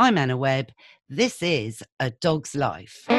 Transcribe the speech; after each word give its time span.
I'm 0.00 0.16
Anna 0.16 0.36
Webb. 0.36 0.70
This 1.08 1.42
is 1.42 1.82
A 1.98 2.10
Dog's 2.10 2.54
Life. 2.54 3.02
Hey, 3.08 3.16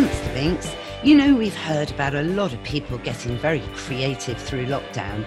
Mr. 0.00 0.32
Binks. 0.32 0.74
You 1.02 1.16
know, 1.16 1.34
we've 1.34 1.54
heard 1.54 1.90
about 1.90 2.14
a 2.14 2.22
lot 2.22 2.54
of 2.54 2.62
people 2.62 2.96
getting 2.98 3.36
very 3.38 3.62
creative 3.74 4.38
through 4.38 4.66
lockdown 4.66 5.24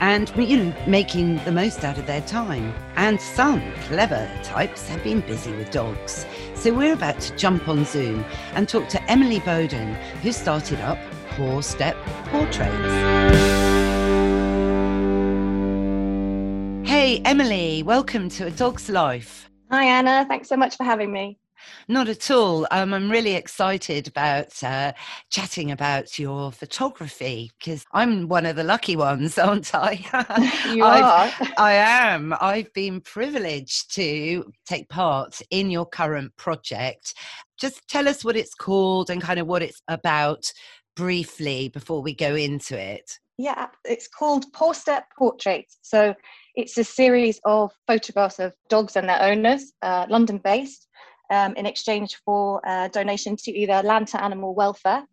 and, 0.00 0.32
you 0.36 0.56
know, 0.56 0.74
making 0.86 1.36
the 1.44 1.52
most 1.52 1.84
out 1.84 1.98
of 1.98 2.06
their 2.06 2.20
time. 2.22 2.74
And 2.96 3.20
some 3.20 3.62
clever 3.88 4.30
types 4.42 4.88
have 4.88 5.02
been 5.02 5.20
busy 5.20 5.52
with 5.52 5.70
dogs. 5.70 6.26
So 6.54 6.72
we're 6.74 6.92
about 6.92 7.20
to 7.20 7.36
jump 7.36 7.68
on 7.68 7.84
Zoom 7.84 8.24
and 8.54 8.68
talk 8.68 8.88
to 8.88 9.02
Emily 9.10 9.40
Bowden, 9.40 9.94
who 10.22 10.32
started 10.32 10.80
up 10.80 10.98
Pawstep 11.30 11.96
Portraits. 12.26 12.72
Hey, 16.88 17.20
Emily, 17.24 17.82
welcome 17.82 18.28
to 18.30 18.46
A 18.46 18.50
Dog's 18.50 18.88
Life. 18.88 19.50
Hi, 19.70 19.84
Anna. 19.84 20.24
Thanks 20.28 20.48
so 20.48 20.56
much 20.56 20.76
for 20.76 20.84
having 20.84 21.12
me. 21.12 21.38
Not 21.88 22.08
at 22.08 22.30
all. 22.30 22.66
Um, 22.70 22.92
I'm 22.92 23.10
really 23.10 23.34
excited 23.34 24.08
about 24.08 24.62
uh, 24.62 24.92
chatting 25.30 25.70
about 25.70 26.18
your 26.18 26.52
photography 26.52 27.52
because 27.58 27.84
I'm 27.92 28.28
one 28.28 28.46
of 28.46 28.56
the 28.56 28.64
lucky 28.64 28.96
ones, 28.96 29.38
aren't 29.38 29.74
I? 29.74 30.04
You 30.66 30.84
are. 30.84 31.30
I 31.58 31.72
am. 31.74 32.34
I've 32.40 32.72
been 32.72 33.00
privileged 33.00 33.94
to 33.94 34.44
take 34.66 34.88
part 34.88 35.40
in 35.50 35.70
your 35.70 35.86
current 35.86 36.36
project. 36.36 37.14
Just 37.58 37.86
tell 37.88 38.08
us 38.08 38.24
what 38.24 38.36
it's 38.36 38.54
called 38.54 39.10
and 39.10 39.22
kind 39.22 39.38
of 39.38 39.46
what 39.46 39.62
it's 39.62 39.80
about 39.88 40.52
briefly 40.96 41.68
before 41.68 42.02
we 42.02 42.14
go 42.14 42.34
into 42.34 42.78
it. 42.78 43.18
Yeah, 43.38 43.68
it's 43.84 44.08
called 44.08 44.50
Pawstep 44.52 45.02
Portraits. 45.18 45.78
So 45.82 46.14
it's 46.54 46.78
a 46.78 46.84
series 46.84 47.38
of 47.44 47.70
photographs 47.86 48.38
of 48.38 48.54
dogs 48.70 48.96
and 48.96 49.08
their 49.08 49.22
owners, 49.22 49.72
uh, 49.82 50.06
London 50.08 50.38
based, 50.42 50.88
um, 51.30 51.54
in 51.54 51.66
exchange 51.66 52.20
for 52.24 52.60
a 52.64 52.88
donation 52.88 53.36
to 53.36 53.50
either 53.50 53.86
Lanta 53.86 54.20
Animal 54.20 54.54
Welfare, 54.54 55.04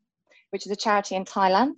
which 0.52 0.66
is 0.66 0.72
a 0.72 0.76
charity 0.76 1.16
in 1.16 1.26
Thailand, 1.26 1.76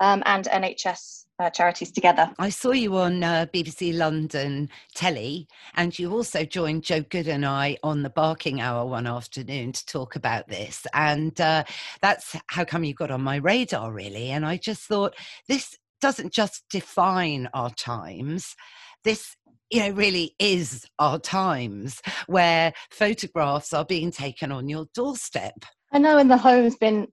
um, 0.00 0.22
and 0.26 0.46
NHS 0.46 1.24
uh, 1.38 1.50
charities 1.50 1.90
together. 1.90 2.30
I 2.38 2.50
saw 2.50 2.72
you 2.72 2.96
on 2.96 3.22
uh, 3.22 3.46
BBC 3.52 3.96
London 3.96 4.68
telly, 4.94 5.48
and 5.74 5.98
you 5.98 6.12
also 6.12 6.44
joined 6.44 6.82
Joe 6.84 7.02
Good 7.02 7.28
and 7.28 7.46
I 7.46 7.78
on 7.82 8.02
the 8.02 8.10
Barking 8.10 8.60
Hour 8.60 8.86
one 8.86 9.06
afternoon 9.06 9.72
to 9.72 9.86
talk 9.86 10.16
about 10.16 10.48
this. 10.48 10.86
And 10.92 11.38
uh, 11.40 11.64
that's 12.02 12.36
how 12.48 12.64
come 12.64 12.84
you 12.84 12.94
got 12.94 13.10
on 13.10 13.22
my 13.22 13.36
radar, 13.36 13.92
really. 13.92 14.30
And 14.30 14.44
I 14.44 14.56
just 14.56 14.82
thought 14.82 15.14
this 15.48 15.78
doesn't 16.00 16.32
just 16.32 16.64
define 16.70 17.48
our 17.54 17.70
times. 17.70 18.56
This 19.04 19.36
you 19.70 19.80
know, 19.80 19.90
really 19.90 20.34
is 20.38 20.86
our 20.98 21.18
times 21.18 22.02
where 22.26 22.72
photographs 22.90 23.72
are 23.72 23.84
being 23.84 24.10
taken 24.10 24.50
on 24.50 24.68
your 24.68 24.86
doorstep. 24.94 25.64
I 25.92 25.98
know, 25.98 26.18
and 26.18 26.30
the 26.30 26.36
home's 26.36 26.76
been 26.76 27.08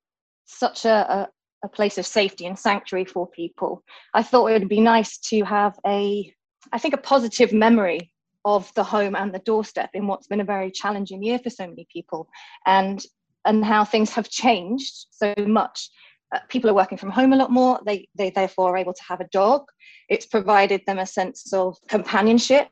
such 0.46 0.86
a, 0.86 0.90
a, 0.90 1.30
a 1.64 1.70
place 1.70 1.98
of 1.98 2.06
safety 2.06 2.46
and 2.46 2.58
sanctuary 2.58 3.06
for 3.06 3.28
people. 3.28 3.84
I 4.14 4.24
thought 4.24 4.48
it 4.48 4.60
would 4.60 4.70
be 4.70 4.82
nice 4.82 5.18
to 5.30 5.44
have 5.44 5.78
a, 5.86 6.34
I 6.72 6.80
think, 6.80 6.94
a 6.94 6.98
positive 6.98 7.54
memory 7.54 8.12
of 8.46 8.74
the 8.76 8.84
home 8.84 9.16
and 9.16 9.34
the 9.34 9.40
doorstep 9.40 9.92
in 9.94 10.08
what's 10.08 10.28
been 10.28 10.42
a 10.42 10.46
very 10.46 10.72
challenging 10.72 11.22
year 11.22 11.40
for 11.40 11.50
so 11.50 11.68
many 11.68 11.88
people, 11.92 12.28
and 12.66 13.06
and 13.46 13.64
how 13.64 13.86
things 13.86 14.12
have 14.12 14.30
changed 14.30 15.08
so 15.10 15.34
much. 15.38 15.90
Uh, 16.36 16.40
people 16.50 16.70
are 16.70 16.74
working 16.74 16.98
from 16.98 17.10
home 17.10 17.34
a 17.34 17.38
lot 17.38 17.52
more. 17.52 17.80
They 17.86 18.08
they 18.16 18.30
therefore 18.30 18.74
are 18.74 18.78
able 18.78 18.94
to 18.94 19.04
have 19.08 19.22
a 19.22 19.28
dog. 19.32 19.64
It's 20.10 20.26
provided 20.26 20.82
them 20.86 21.00
a 21.00 21.06
sense 21.06 21.54
of 21.54 21.78
companionship, 21.88 22.68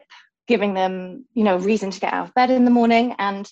giving 0.47 0.73
them 0.73 1.25
you 1.33 1.43
know 1.43 1.57
reason 1.57 1.91
to 1.91 1.99
get 1.99 2.13
out 2.13 2.27
of 2.27 2.33
bed 2.33 2.51
in 2.51 2.65
the 2.65 2.71
morning 2.71 3.15
and 3.19 3.49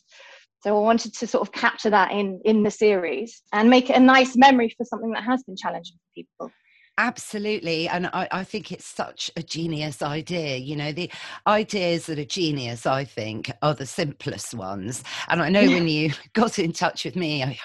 so 0.64 0.78
I 0.78 0.80
wanted 0.80 1.14
to 1.16 1.28
sort 1.28 1.42
of 1.42 1.52
capture 1.52 1.90
that 1.90 2.12
in 2.12 2.40
in 2.46 2.64
the 2.64 2.72
series 2.72 3.42
and 3.52 3.70
make 3.70 3.90
it 3.90 3.98
a 3.98 4.00
nice 4.00 4.38
memory 4.38 4.74
for 4.78 4.86
something 4.86 5.12
that 5.12 5.24
has 5.24 5.44
been 5.44 5.58
challenging 5.58 5.98
for 5.98 6.14
people. 6.16 6.52
Absolutely. 7.00 7.88
And 7.88 8.06
I, 8.14 8.28
I 8.32 8.44
think 8.44 8.72
it's 8.72 8.86
such 8.86 9.32
a 9.36 9.42
genius 9.42 10.04
idea. 10.04 10.58
You 10.58 10.76
know, 10.76 10.92
the 10.92 11.10
ideas 11.48 12.06
that 12.06 12.20
are 12.20 12.24
genius, 12.26 12.86
I 12.86 13.04
think, 13.04 13.52
are 13.64 13.74
the 13.74 13.88
simplest 13.88 14.54
ones. 14.54 15.04
And 15.28 15.42
I 15.42 15.50
know 15.50 15.62
Yeah. 15.62 15.74
when 15.74 15.88
you 15.88 16.12
got 16.34 16.60
in 16.60 16.72
touch 16.72 17.04
with 17.06 17.16
me, 17.16 17.42
I, 17.44 17.58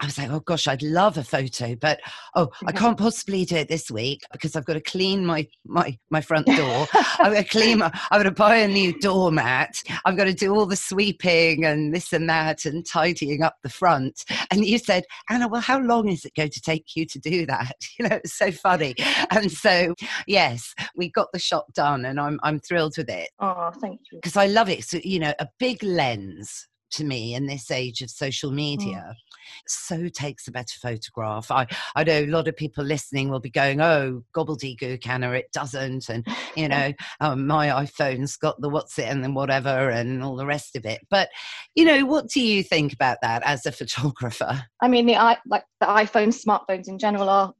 I 0.00 0.04
was 0.06 0.18
like, 0.18 0.30
oh 0.30 0.38
gosh, 0.38 0.68
I'd 0.68 0.84
love 0.84 1.18
a 1.18 1.24
photo, 1.24 1.74
but 1.74 1.98
oh, 2.36 2.48
I 2.66 2.70
can't 2.72 2.96
possibly 2.96 3.44
do 3.44 3.56
it 3.56 3.68
this 3.68 3.90
week 3.90 4.20
because 4.30 4.54
I've 4.54 4.64
got 4.66 4.74
to 4.74 4.80
clean 4.80 5.26
my 5.26 5.48
my 5.66 5.98
my 6.10 6.20
front 6.26 6.46
door. 6.46 6.86
I've 6.94 7.32
got 7.32 7.42
to 7.42 7.44
clean 7.44 7.78
my, 7.78 7.86
I've 8.12 8.20
got 8.20 8.24
to 8.24 8.30
buy 8.30 8.56
a 8.56 8.68
new 8.68 8.96
doormat. 9.00 9.82
I've 10.04 10.16
got 10.16 10.24
to 10.24 10.32
do 10.32 10.54
all 10.54 10.66
the 10.66 10.76
sweeping 10.76 11.64
and 11.64 11.92
this 11.92 12.12
and 12.12 12.28
that 12.30 12.64
and 12.64 12.86
tidying 12.86 13.42
up 13.42 13.56
the 13.64 13.68
front. 13.68 14.24
And 14.52 14.64
you 14.64 14.78
said, 14.78 15.04
Anna, 15.28 15.48
well, 15.48 15.60
how 15.60 15.80
long 15.80 16.08
is 16.08 16.24
it 16.24 16.34
going 16.36 16.50
to 16.50 16.60
take 16.60 16.94
you 16.94 17.04
to 17.06 17.18
do 17.18 17.46
that? 17.46 17.72
You 17.98 18.08
know, 18.10 18.16
it's 18.16 18.36
so 18.36 18.52
And 19.30 19.50
so, 19.50 19.94
yes, 20.26 20.72
we 20.96 21.10
got 21.10 21.28
the 21.32 21.38
shot 21.38 21.64
done, 21.74 22.04
and 22.04 22.18
I'm 22.18 22.38
I'm 22.42 22.60
thrilled 22.60 22.94
with 22.96 23.10
it 23.10 23.28
oh, 23.40 23.70
thank 23.80 24.00
you. 24.10 24.18
because 24.18 24.36
I 24.36 24.46
love 24.46 24.68
it. 24.68 24.84
So, 24.84 24.98
you 25.02 25.18
know, 25.18 25.34
a 25.38 25.48
big 25.58 25.82
lens 25.82 26.68
to 26.92 27.04
me 27.04 27.34
in 27.34 27.46
this 27.46 27.70
age 27.70 28.00
of 28.00 28.10
social 28.10 28.50
media 28.52 29.14
so 29.66 30.08
takes 30.08 30.48
a 30.48 30.52
better 30.52 30.78
photograph. 30.80 31.50
I, 31.50 31.66
I 31.94 32.04
know 32.04 32.20
a 32.20 32.26
lot 32.26 32.48
of 32.48 32.56
people 32.56 32.84
listening 32.84 33.28
will 33.28 33.40
be 33.40 33.50
going, 33.50 33.80
oh, 33.80 34.22
gobbledygook, 34.34 35.06
Anna, 35.06 35.32
it 35.32 35.50
doesn't. 35.52 36.08
And, 36.08 36.26
you 36.56 36.68
know, 36.68 36.92
um, 37.20 37.46
my 37.46 37.68
iPhone's 37.68 38.36
got 38.36 38.60
the 38.60 38.68
what's 38.68 38.98
it 38.98 39.08
and 39.08 39.22
then 39.22 39.34
whatever 39.34 39.90
and 39.90 40.22
all 40.22 40.36
the 40.36 40.46
rest 40.46 40.76
of 40.76 40.84
it. 40.84 41.00
But, 41.10 41.28
you 41.74 41.84
know, 41.84 42.04
what 42.04 42.28
do 42.28 42.40
you 42.40 42.62
think 42.62 42.92
about 42.92 43.18
that 43.22 43.42
as 43.44 43.66
a 43.66 43.72
photographer? 43.86 44.64
I 44.80 44.88
mean, 44.88 45.06
the 45.06 45.16
i 45.16 45.36
like 45.46 45.64
the 45.80 45.86
iPhones, 45.86 46.44
smartphones 46.44 46.88
in 46.88 46.98
general 46.98 47.28
are, 47.28 47.52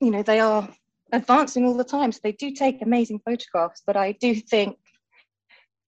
you 0.00 0.10
know, 0.10 0.22
they 0.22 0.40
are 0.40 0.68
advancing 1.12 1.64
all 1.64 1.76
the 1.76 1.84
time. 1.84 2.12
So 2.12 2.20
they 2.22 2.32
do 2.32 2.52
take 2.52 2.82
amazing 2.82 3.20
photographs. 3.24 3.82
But 3.86 3.96
I 3.96 4.12
do 4.12 4.34
think 4.34 4.76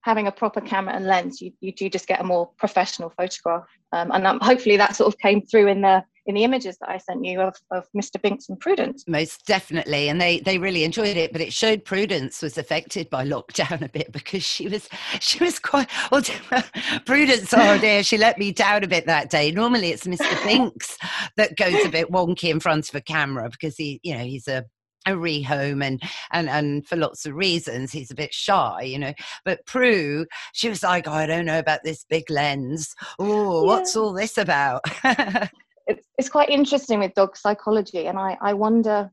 having 0.01 0.27
a 0.27 0.31
proper 0.31 0.61
camera 0.61 0.93
and 0.93 1.05
lens, 1.05 1.41
you, 1.41 1.51
you 1.61 1.71
do 1.71 1.89
just 1.89 2.07
get 2.07 2.19
a 2.19 2.23
more 2.23 2.49
professional 2.57 3.09
photograph. 3.09 3.65
Um, 3.91 4.11
and 4.11 4.27
um, 4.27 4.39
hopefully 4.39 4.77
that 4.77 4.95
sort 4.95 5.13
of 5.13 5.19
came 5.19 5.41
through 5.41 5.67
in 5.67 5.81
the 5.81 6.03
in 6.25 6.35
the 6.35 6.43
images 6.43 6.77
that 6.77 6.89
I 6.89 6.97
sent 6.97 7.25
you 7.25 7.41
of, 7.41 7.55
of 7.71 7.87
Mr. 7.95 8.21
Binks 8.21 8.49
and 8.49 8.59
Prudence. 8.59 9.03
Most 9.07 9.45
definitely, 9.45 10.09
and 10.09 10.19
they 10.21 10.39
they 10.39 10.57
really 10.57 10.83
enjoyed 10.83 11.17
it. 11.17 11.31
But 11.31 11.41
it 11.41 11.53
showed 11.53 11.83
Prudence 11.83 12.41
was 12.41 12.57
affected 12.57 13.09
by 13.09 13.25
lockdown 13.25 13.81
a 13.81 13.89
bit 13.89 14.11
because 14.11 14.43
she 14.43 14.67
was 14.67 14.87
she 15.19 15.43
was 15.43 15.59
quite 15.59 15.89
well. 16.11 16.23
Prudence, 17.05 17.53
oh 17.53 17.77
dear, 17.77 18.03
she 18.03 18.17
let 18.17 18.37
me 18.37 18.51
down 18.51 18.83
a 18.83 18.87
bit 18.87 19.05
that 19.05 19.29
day. 19.29 19.51
Normally, 19.51 19.89
it's 19.89 20.07
Mr. 20.07 20.43
Binks 20.43 20.97
that 21.37 21.57
goes 21.57 21.85
a 21.85 21.89
bit 21.89 22.11
wonky 22.11 22.49
in 22.49 22.59
front 22.59 22.89
of 22.89 22.95
a 22.95 23.01
camera 23.01 23.49
because 23.49 23.75
he, 23.75 23.99
you 24.03 24.15
know, 24.17 24.23
he's 24.23 24.47
a 24.47 24.65
a 25.05 25.11
rehome 25.11 25.83
and 25.83 26.01
and 26.31 26.49
and 26.49 26.87
for 26.87 26.95
lots 26.95 27.25
of 27.25 27.33
reasons 27.33 27.91
he's 27.91 28.09
a 28.09 28.15
bit 28.15 28.33
shy 28.33 28.81
you 28.83 28.97
know 28.97 29.13
but 29.43 29.65
prue 29.65 30.25
she 30.53 30.69
was 30.69 30.81
like 30.81 31.09
oh, 31.09 31.11
i 31.11 31.25
don't 31.25 31.43
know 31.43 31.59
about 31.59 31.81
this 31.83 32.05
big 32.09 32.29
lens 32.29 32.95
oh 33.19 33.65
what's 33.65 33.97
all 33.97 34.13
this 34.13 34.37
about 34.37 34.81
it's, 35.87 36.07
it's 36.17 36.29
quite 36.29 36.49
interesting 36.49 36.99
with 36.99 37.13
dog 37.13 37.35
psychology 37.37 38.07
and 38.07 38.17
I, 38.17 38.37
I 38.41 38.53
wonder 38.53 39.11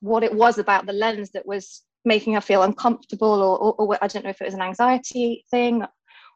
what 0.00 0.24
it 0.24 0.34
was 0.34 0.58
about 0.58 0.86
the 0.86 0.92
lens 0.92 1.30
that 1.30 1.46
was 1.46 1.82
making 2.04 2.34
her 2.34 2.40
feel 2.40 2.62
uncomfortable 2.62 3.40
or, 3.42 3.58
or, 3.58 3.74
or 3.74 3.98
i 4.02 4.06
don't 4.08 4.24
know 4.24 4.30
if 4.30 4.40
it 4.40 4.44
was 4.44 4.54
an 4.54 4.62
anxiety 4.62 5.44
thing 5.50 5.84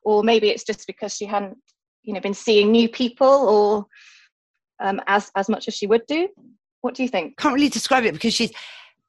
or 0.04 0.22
maybe 0.22 0.48
it's 0.50 0.64
just 0.64 0.86
because 0.86 1.14
she 1.14 1.24
hadn't 1.24 1.58
you 2.04 2.14
know 2.14 2.20
been 2.20 2.34
seeing 2.34 2.70
new 2.70 2.88
people 2.88 3.26
or 3.26 3.86
um, 4.78 5.00
as 5.06 5.30
as 5.34 5.48
much 5.48 5.66
as 5.69 5.74
she 5.74 5.86
would 5.86 6.06
do 6.06 6.28
what 6.82 6.94
do 6.94 7.02
you 7.02 7.08
think 7.08 7.36
can't 7.36 7.54
really 7.54 7.69
describe 7.69 8.04
it 8.04 8.14
because 8.14 8.34
she's 8.34 8.52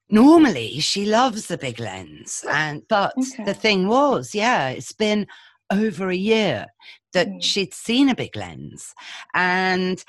normally 0.09 0.79
she 0.79 1.05
loves 1.05 1.47
the 1.47 1.57
big 1.57 1.79
lens 1.79 2.43
and 2.49 2.81
but 2.89 3.13
Okay. 3.17 3.43
the 3.43 3.53
thing 3.53 3.87
was 3.87 4.33
yeah 4.33 4.69
it's 4.69 4.93
been 4.93 5.27
over 5.71 6.09
a 6.09 6.15
year 6.15 6.65
that 7.13 7.27
Mm. 7.27 7.43
she'd 7.43 7.73
seen 7.73 8.09
a 8.09 8.15
big 8.15 8.35
lens 8.35 8.93
and 9.33 10.03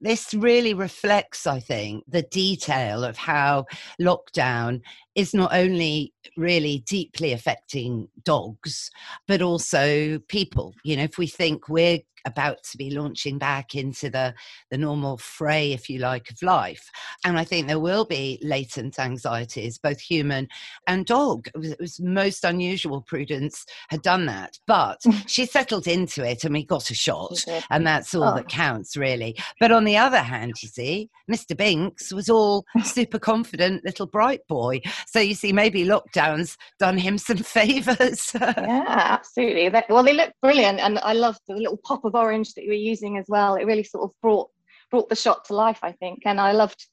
this 0.00 0.32
really 0.34 0.74
reflects 0.74 1.46
i 1.46 1.60
think 1.60 2.04
the 2.08 2.22
detail 2.22 3.04
of 3.04 3.16
how 3.16 3.64
lockdown 4.00 4.80
is 5.14 5.34
not 5.34 5.52
only 5.52 6.12
really 6.36 6.84
deeply 6.86 7.32
affecting 7.32 8.08
dogs, 8.24 8.90
but 9.26 9.42
also 9.42 10.18
people. 10.28 10.74
You 10.84 10.96
know, 10.96 11.04
if 11.04 11.18
we 11.18 11.26
think 11.26 11.68
we're 11.68 12.00
about 12.24 12.62
to 12.62 12.76
be 12.76 12.90
launching 12.90 13.38
back 13.38 13.74
into 13.74 14.10
the, 14.10 14.34
the 14.70 14.78
normal 14.78 15.16
fray, 15.18 15.72
if 15.72 15.88
you 15.88 15.98
like, 15.98 16.30
of 16.30 16.42
life. 16.42 16.90
And 17.24 17.38
I 17.38 17.44
think 17.44 17.66
there 17.66 17.80
will 17.80 18.04
be 18.04 18.38
latent 18.42 18.98
anxieties, 18.98 19.78
both 19.78 20.00
human 20.00 20.48
and 20.86 21.06
dog. 21.06 21.48
It 21.54 21.58
was, 21.58 21.70
it 21.72 21.80
was 21.80 22.00
most 22.00 22.44
unusual 22.44 23.02
Prudence 23.02 23.64
had 23.88 24.02
done 24.02 24.26
that, 24.26 24.58
but 24.66 25.00
mm. 25.06 25.22
she 25.26 25.46
settled 25.46 25.86
into 25.86 26.28
it 26.28 26.44
and 26.44 26.54
we 26.54 26.64
got 26.64 26.90
a 26.90 26.94
shot. 26.94 27.44
And 27.70 27.86
that's 27.86 28.14
all 28.14 28.24
oh. 28.24 28.34
that 28.34 28.48
counts, 28.48 28.96
really. 28.96 29.36
But 29.58 29.72
on 29.72 29.84
the 29.84 29.96
other 29.96 30.18
hand, 30.18 30.62
you 30.62 30.68
see, 30.68 31.10
Mr. 31.30 31.56
Binks 31.56 32.12
was 32.12 32.28
all 32.28 32.64
super 32.84 33.18
confident 33.18 33.84
little 33.84 34.06
bright 34.06 34.46
boy. 34.48 34.80
So 35.06 35.20
you 35.20 35.34
see, 35.34 35.52
maybe 35.52 35.84
lockdown's 35.84 36.56
done 36.78 36.98
him 36.98 37.18
some 37.18 37.36
favors. 37.38 38.32
yeah, 38.34 38.84
absolutely. 38.86 39.70
Well, 39.88 40.02
they 40.02 40.14
look 40.14 40.32
brilliant. 40.42 40.80
And 40.80 40.98
I 41.00 41.12
love 41.12 41.38
the 41.48 41.54
little 41.54 41.78
pop 41.84 42.04
of 42.04 42.14
orange 42.14 42.54
that 42.54 42.62
you 42.62 42.70
were 42.70 42.74
using 42.74 43.18
as 43.18 43.26
well. 43.28 43.54
It 43.54 43.66
really 43.66 43.84
sort 43.84 44.04
of 44.04 44.10
brought 44.22 44.48
brought 44.90 45.08
the 45.08 45.16
shot 45.16 45.44
to 45.46 45.54
life, 45.54 45.78
I 45.82 45.92
think. 45.92 46.22
And 46.24 46.40
I 46.40 46.52
loved 46.52 46.86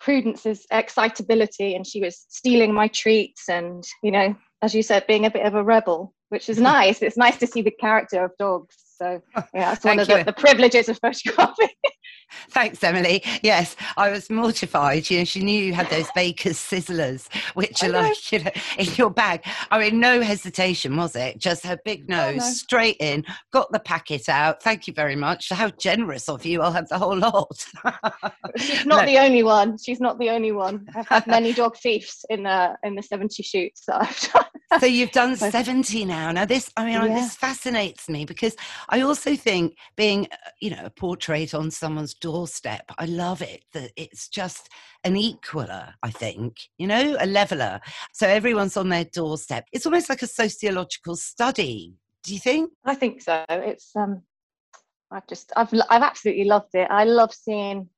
Prudence's 0.00 0.66
excitability, 0.70 1.74
and 1.74 1.86
she 1.86 2.00
was 2.00 2.24
stealing 2.28 2.72
my 2.72 2.88
treats, 2.88 3.48
and 3.48 3.86
you 4.02 4.10
know, 4.10 4.34
as 4.62 4.74
you 4.74 4.82
said, 4.82 5.06
being 5.06 5.26
a 5.26 5.30
bit 5.30 5.44
of 5.44 5.54
a 5.54 5.62
rebel, 5.62 6.14
which 6.30 6.48
is 6.48 6.58
nice. 6.60 7.02
it's 7.02 7.16
nice 7.16 7.36
to 7.38 7.46
see 7.46 7.62
the 7.62 7.70
character 7.70 8.24
of 8.24 8.32
dogs. 8.38 8.76
So 8.96 9.20
yeah, 9.36 9.70
that's 9.74 9.84
one 9.84 9.98
of 9.98 10.08
the, 10.08 10.24
the, 10.24 10.32
privileges 10.32 10.88
of 10.88 10.98
photographing. 10.98 11.68
Thanks, 12.50 12.82
Emily. 12.82 13.22
Yes, 13.42 13.76
I 13.96 14.10
was 14.10 14.30
mortified. 14.30 15.08
You 15.10 15.18
know, 15.18 15.24
she 15.24 15.40
knew 15.40 15.64
you 15.64 15.74
had 15.74 15.88
those 15.90 16.08
Bakers 16.14 16.58
Sizzlers, 16.58 17.32
which 17.54 17.82
are 17.82 17.88
like, 17.88 18.32
you 18.32 18.40
know, 18.40 18.50
in 18.78 18.86
your 18.96 19.10
bag. 19.10 19.44
I 19.70 19.78
mean, 19.78 20.00
no 20.00 20.20
hesitation, 20.20 20.96
was 20.96 21.16
it? 21.16 21.38
Just 21.38 21.64
her 21.64 21.78
big 21.84 22.08
nose, 22.08 22.40
oh, 22.40 22.46
no. 22.46 22.52
straight 22.52 22.96
in, 23.00 23.24
got 23.52 23.70
the 23.72 23.80
packet 23.80 24.28
out. 24.28 24.62
Thank 24.62 24.86
you 24.86 24.92
very 24.92 25.16
much. 25.16 25.48
How 25.50 25.70
generous 25.70 26.28
of 26.28 26.44
you. 26.44 26.62
I'll 26.62 26.72
have 26.72 26.88
the 26.88 26.98
whole 26.98 27.16
lot. 27.16 27.66
She's 28.56 28.86
not 28.86 29.06
no. 29.06 29.06
the 29.06 29.18
only 29.18 29.42
one. 29.42 29.78
She's 29.78 30.00
not 30.00 30.18
the 30.18 30.30
only 30.30 30.52
one. 30.52 30.86
I've 30.94 31.08
had 31.08 31.26
many 31.26 31.52
dog 31.52 31.76
thieves 31.76 32.24
in 32.30 32.44
the 32.44 32.76
in 32.82 32.94
the 32.94 33.02
70 33.02 33.42
shoots 33.42 33.84
that 33.86 34.02
I've 34.02 34.32
done. 34.32 34.80
so 34.80 34.86
you've 34.86 35.12
done 35.12 35.36
70 35.36 36.04
now. 36.04 36.30
Now 36.32 36.44
this, 36.44 36.70
I 36.76 36.84
mean, 36.84 36.94
yeah. 36.94 37.14
this 37.14 37.36
fascinates 37.36 38.08
me 38.08 38.24
because 38.24 38.54
I 38.88 39.00
also 39.00 39.34
think 39.34 39.76
being, 39.96 40.26
uh, 40.30 40.50
you 40.60 40.70
know, 40.70 40.84
a 40.84 40.90
portrait 40.90 41.54
on 41.54 41.70
someone's 41.70 42.14
doorstep. 42.20 42.90
I 42.98 43.06
love 43.06 43.42
it 43.42 43.64
that 43.72 43.92
it's 43.96 44.28
just 44.28 44.68
an 45.04 45.14
equaler, 45.14 45.94
I 46.02 46.10
think, 46.10 46.56
you 46.78 46.86
know, 46.86 47.16
a 47.18 47.26
leveler. 47.26 47.80
So 48.12 48.26
everyone's 48.26 48.76
on 48.76 48.88
their 48.88 49.04
doorstep. 49.04 49.66
It's 49.72 49.86
almost 49.86 50.08
like 50.08 50.22
a 50.22 50.26
sociological 50.26 51.16
study. 51.16 51.94
Do 52.24 52.34
you 52.34 52.40
think? 52.40 52.70
I 52.84 52.94
think 52.94 53.22
so. 53.22 53.44
It's 53.48 53.90
um 53.96 54.22
I've 55.10 55.26
just 55.26 55.52
I've 55.56 55.72
I've 55.88 56.02
absolutely 56.02 56.44
loved 56.44 56.74
it. 56.74 56.88
I 56.90 57.04
love 57.04 57.32
seeing 57.32 57.88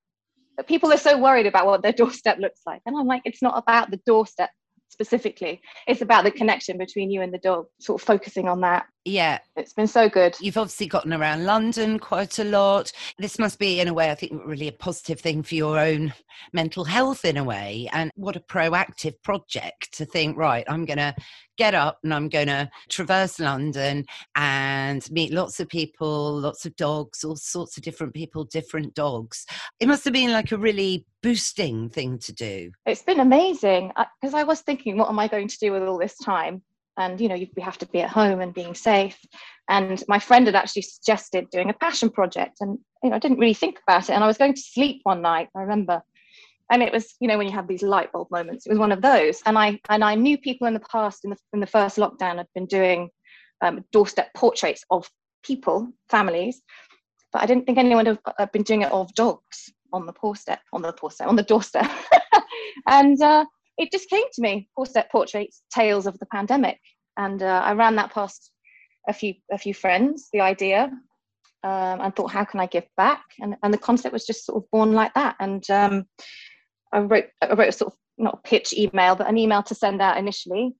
but 0.56 0.66
people 0.66 0.92
are 0.92 0.98
so 0.98 1.18
worried 1.18 1.46
about 1.46 1.66
what 1.66 1.82
their 1.82 1.92
doorstep 1.92 2.38
looks 2.38 2.60
like. 2.66 2.82
And 2.86 2.96
I'm 2.96 3.06
like, 3.06 3.22
it's 3.24 3.42
not 3.42 3.58
about 3.58 3.90
the 3.90 4.00
doorstep 4.06 4.50
specifically. 4.88 5.62
It's 5.86 6.02
about 6.02 6.24
the 6.24 6.30
connection 6.30 6.76
between 6.78 7.10
you 7.10 7.22
and 7.22 7.32
the 7.32 7.38
dog, 7.38 7.66
sort 7.80 8.00
of 8.00 8.06
focusing 8.06 8.48
on 8.48 8.60
that. 8.60 8.86
Yeah. 9.04 9.38
It's 9.56 9.72
been 9.72 9.88
so 9.88 10.08
good. 10.08 10.36
You've 10.40 10.56
obviously 10.56 10.86
gotten 10.86 11.12
around 11.12 11.44
London 11.44 11.98
quite 11.98 12.38
a 12.38 12.44
lot. 12.44 12.92
This 13.18 13.38
must 13.38 13.58
be, 13.58 13.80
in 13.80 13.88
a 13.88 13.94
way, 13.94 14.10
I 14.10 14.14
think, 14.14 14.40
really 14.44 14.68
a 14.68 14.72
positive 14.72 15.20
thing 15.20 15.42
for 15.42 15.56
your 15.56 15.78
own 15.78 16.14
mental 16.52 16.84
health, 16.84 17.24
in 17.24 17.36
a 17.36 17.44
way. 17.44 17.88
And 17.92 18.12
what 18.14 18.36
a 18.36 18.40
proactive 18.40 19.14
project 19.22 19.92
to 19.94 20.04
think, 20.04 20.36
right, 20.36 20.64
I'm 20.68 20.84
going 20.84 20.98
to 20.98 21.14
get 21.58 21.74
up 21.74 21.98
and 22.02 22.14
I'm 22.14 22.28
going 22.28 22.46
to 22.46 22.70
traverse 22.88 23.40
London 23.40 24.06
and 24.36 25.10
meet 25.10 25.32
lots 25.32 25.58
of 25.58 25.68
people, 25.68 26.38
lots 26.38 26.64
of 26.64 26.76
dogs, 26.76 27.24
all 27.24 27.36
sorts 27.36 27.76
of 27.76 27.82
different 27.82 28.14
people, 28.14 28.44
different 28.44 28.94
dogs. 28.94 29.46
It 29.80 29.88
must 29.88 30.04
have 30.04 30.14
been 30.14 30.32
like 30.32 30.52
a 30.52 30.56
really 30.56 31.06
boosting 31.22 31.90
thing 31.90 32.18
to 32.20 32.32
do. 32.32 32.70
It's 32.86 33.02
been 33.02 33.20
amazing 33.20 33.92
because 34.20 34.34
I 34.34 34.44
was 34.44 34.60
thinking, 34.60 34.96
what 34.96 35.08
am 35.08 35.18
I 35.18 35.28
going 35.28 35.48
to 35.48 35.58
do 35.58 35.72
with 35.72 35.82
all 35.82 35.98
this 35.98 36.16
time? 36.18 36.62
And 36.98 37.20
you 37.20 37.28
know 37.28 37.36
we 37.56 37.62
have 37.62 37.78
to 37.78 37.86
be 37.86 38.00
at 38.00 38.10
home 38.10 38.40
and 38.40 38.54
being 38.54 38.74
safe. 38.74 39.18
And 39.68 40.02
my 40.08 40.18
friend 40.18 40.46
had 40.46 40.56
actually 40.56 40.82
suggested 40.82 41.50
doing 41.50 41.70
a 41.70 41.74
passion 41.74 42.10
project 42.10 42.58
and 42.60 42.78
you 43.02 43.10
know 43.10 43.16
i 43.16 43.18
didn't 43.18 43.38
really 43.38 43.54
think 43.54 43.78
about 43.86 44.08
it. 44.08 44.12
And 44.12 44.24
i 44.24 44.26
was 44.26 44.38
going 44.38 44.54
to 44.54 44.60
sleep 44.60 45.00
one 45.04 45.22
night 45.22 45.48
i 45.56 45.60
remember. 45.60 46.02
And 46.70 46.82
it 46.82 46.92
was 46.92 47.14
you 47.20 47.28
know 47.28 47.38
when 47.38 47.46
you 47.46 47.52
have 47.52 47.68
these 47.68 47.82
light 47.82 48.12
bulb 48.12 48.28
moments 48.30 48.66
it 48.66 48.70
was 48.70 48.78
one 48.78 48.92
of 48.92 49.02
those. 49.02 49.40
And 49.46 49.58
i 49.58 49.80
and 49.88 50.04
i 50.04 50.14
knew 50.14 50.38
people 50.38 50.66
in 50.66 50.74
the 50.74 50.80
past 50.80 51.24
in 51.24 51.30
the, 51.30 51.36
in 51.52 51.60
the 51.60 51.66
first 51.66 51.96
lockdown 51.96 52.36
had 52.36 52.48
been 52.54 52.66
doing 52.66 53.10
um, 53.62 53.84
doorstep 53.92 54.34
portraits 54.34 54.84
of 54.90 55.08
people 55.44 55.88
families 56.08 56.62
but 57.32 57.42
i 57.42 57.46
didn't 57.46 57.64
think 57.66 57.78
anyone 57.78 58.06
had 58.38 58.52
been 58.52 58.62
doing 58.62 58.82
it 58.82 58.92
of 58.92 59.12
dogs 59.14 59.72
on 59.92 60.06
the 60.06 60.12
doorstep 60.12 60.60
on 60.72 60.82
the 60.82 60.92
doorstep 60.92 61.28
on 61.28 61.36
the 61.36 61.42
doorstep. 61.42 61.90
And 62.86 63.20
uh, 63.20 63.44
it 63.82 63.90
just 63.90 64.08
came 64.08 64.24
to 64.32 64.40
me 64.40 64.68
Portrait 64.76 65.08
portraits 65.10 65.62
tales 65.72 66.06
of 66.06 66.18
the 66.18 66.26
pandemic. 66.26 66.78
And 67.16 67.42
uh, 67.42 67.62
i 67.64 67.72
ran 67.72 67.96
that 67.96 68.12
past 68.12 68.50
a 69.08 69.12
few 69.12 69.34
a 69.50 69.58
few 69.58 69.74
friends 69.74 70.28
the 70.32 70.40
idea 70.40 70.84
um, 71.64 72.00
and 72.00 72.14
thought 72.14 72.30
how 72.30 72.44
can 72.44 72.60
i 72.60 72.66
give 72.66 72.86
back? 72.96 73.24
And, 73.40 73.56
and 73.62 73.74
the 73.74 73.78
concept 73.78 74.12
was 74.12 74.24
just 74.24 74.46
sort 74.46 74.62
of 74.62 74.70
born 74.70 74.92
like 74.92 75.12
that. 75.14 75.36
And 75.40 75.68
um, 75.70 76.04
i 76.92 77.00
wrote 77.00 77.26
i 77.42 77.52
wrote 77.52 77.68
a 77.68 77.72
sort 77.72 77.92
of 77.92 77.98
not 78.18 78.34
a 78.38 78.48
pitch 78.48 78.72
email 78.72 79.16
but 79.16 79.28
an 79.28 79.38
email 79.38 79.62
to 79.64 79.74
send 79.74 80.00
out 80.00 80.16
initially 80.16 80.74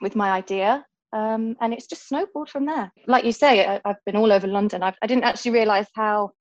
with 0.00 0.16
my 0.16 0.30
idea. 0.30 0.84
Um, 1.12 1.54
and 1.60 1.72
it's 1.72 1.86
just 1.86 2.08
snowballed 2.08 2.48
from 2.48 2.66
there. 2.66 2.90
Like 3.06 3.24
you 3.24 3.30
say 3.32 3.64
I, 3.64 3.80
have 3.84 4.04
been 4.06 4.16
all 4.16 4.32
over 4.32 4.46
london. 4.46 4.82
I've, 4.82 4.96
i 5.02 5.06
did 5.06 5.20
not 5.20 5.28
actually 5.28 5.52
realize 5.52 5.86
how 5.94 6.32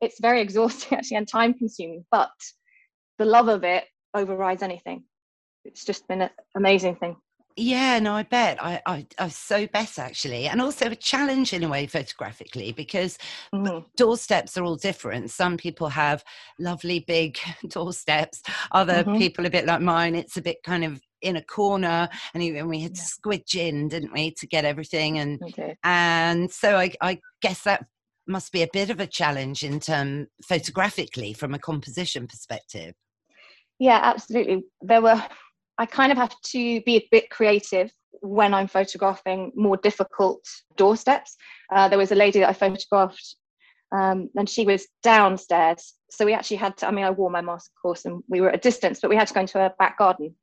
it's 0.00 0.20
very 0.20 0.40
exhausting 0.46 0.96
actually 0.96 1.16
and 1.18 1.28
time 1.28 1.52
consuming 1.52 2.04
but 2.10 2.30
the 3.18 3.24
love 3.24 3.48
of 3.48 3.64
it 3.64 3.84
overrides 4.16 4.62
anything. 4.62 5.04
It's 5.66 5.84
just 5.84 6.06
been 6.08 6.22
an 6.22 6.30
amazing 6.56 6.96
thing. 6.96 7.16
Yeah, 7.58 7.98
no, 8.00 8.12
I 8.12 8.22
bet. 8.22 8.62
I, 8.62 8.82
I, 8.84 9.06
I 9.18 9.28
so 9.28 9.66
bet 9.66 9.98
actually. 9.98 10.46
And 10.46 10.60
also 10.60 10.90
a 10.90 10.94
challenge 10.94 11.54
in 11.54 11.64
a 11.64 11.68
way 11.68 11.86
photographically 11.86 12.72
because 12.72 13.18
mm-hmm. 13.54 13.78
doorsteps 13.96 14.58
are 14.58 14.64
all 14.64 14.76
different. 14.76 15.30
Some 15.30 15.56
people 15.56 15.88
have 15.88 16.22
lovely 16.58 17.00
big 17.00 17.38
doorsteps, 17.68 18.42
other 18.72 19.04
mm-hmm. 19.04 19.16
people 19.16 19.46
a 19.46 19.50
bit 19.50 19.64
like 19.64 19.80
mine, 19.80 20.14
it's 20.14 20.36
a 20.36 20.42
bit 20.42 20.62
kind 20.64 20.84
of 20.84 21.00
in 21.22 21.36
a 21.36 21.42
corner 21.42 22.10
and 22.34 22.42
even 22.42 22.68
we 22.68 22.80
had 22.80 22.94
to 22.94 23.00
squidge 23.00 23.54
in, 23.54 23.88
didn't 23.88 24.12
we, 24.12 24.32
to 24.32 24.46
get 24.46 24.66
everything 24.66 25.18
and 25.18 25.42
okay. 25.42 25.76
and 25.82 26.52
so 26.52 26.76
I, 26.76 26.92
I 27.00 27.20
guess 27.40 27.62
that 27.62 27.86
must 28.28 28.52
be 28.52 28.62
a 28.62 28.68
bit 28.72 28.90
of 28.90 29.00
a 29.00 29.06
challenge 29.06 29.62
in 29.62 29.80
term 29.80 30.26
photographically 30.46 31.32
from 31.32 31.54
a 31.54 31.58
composition 31.58 32.26
perspective. 32.26 32.94
Yeah, 33.78 34.00
absolutely. 34.02 34.64
There 34.80 35.02
were, 35.02 35.22
I 35.78 35.86
kind 35.86 36.12
of 36.12 36.18
have 36.18 36.34
to 36.40 36.80
be 36.82 36.96
a 36.96 37.08
bit 37.10 37.30
creative 37.30 37.90
when 38.22 38.54
I'm 38.54 38.66
photographing 38.66 39.52
more 39.54 39.76
difficult 39.76 40.42
doorsteps. 40.76 41.36
Uh, 41.72 41.88
there 41.88 41.98
was 41.98 42.12
a 42.12 42.16
lady 42.16 42.40
that 42.40 42.48
I 42.48 42.52
photographed 42.52 43.36
um, 43.92 44.30
and 44.36 44.48
she 44.48 44.64
was 44.64 44.86
downstairs. 45.02 45.94
So 46.10 46.24
we 46.24 46.32
actually 46.32 46.56
had 46.56 46.76
to, 46.78 46.88
I 46.88 46.90
mean, 46.90 47.04
I 47.04 47.10
wore 47.10 47.30
my 47.30 47.40
mask, 47.40 47.70
of 47.70 47.82
course, 47.82 48.04
and 48.04 48.22
we 48.28 48.40
were 48.40 48.48
at 48.50 48.56
a 48.56 48.58
distance, 48.58 49.00
but 49.00 49.10
we 49.10 49.16
had 49.16 49.28
to 49.28 49.34
go 49.34 49.40
into 49.40 49.58
her 49.58 49.72
back 49.78 49.98
garden. 49.98 50.34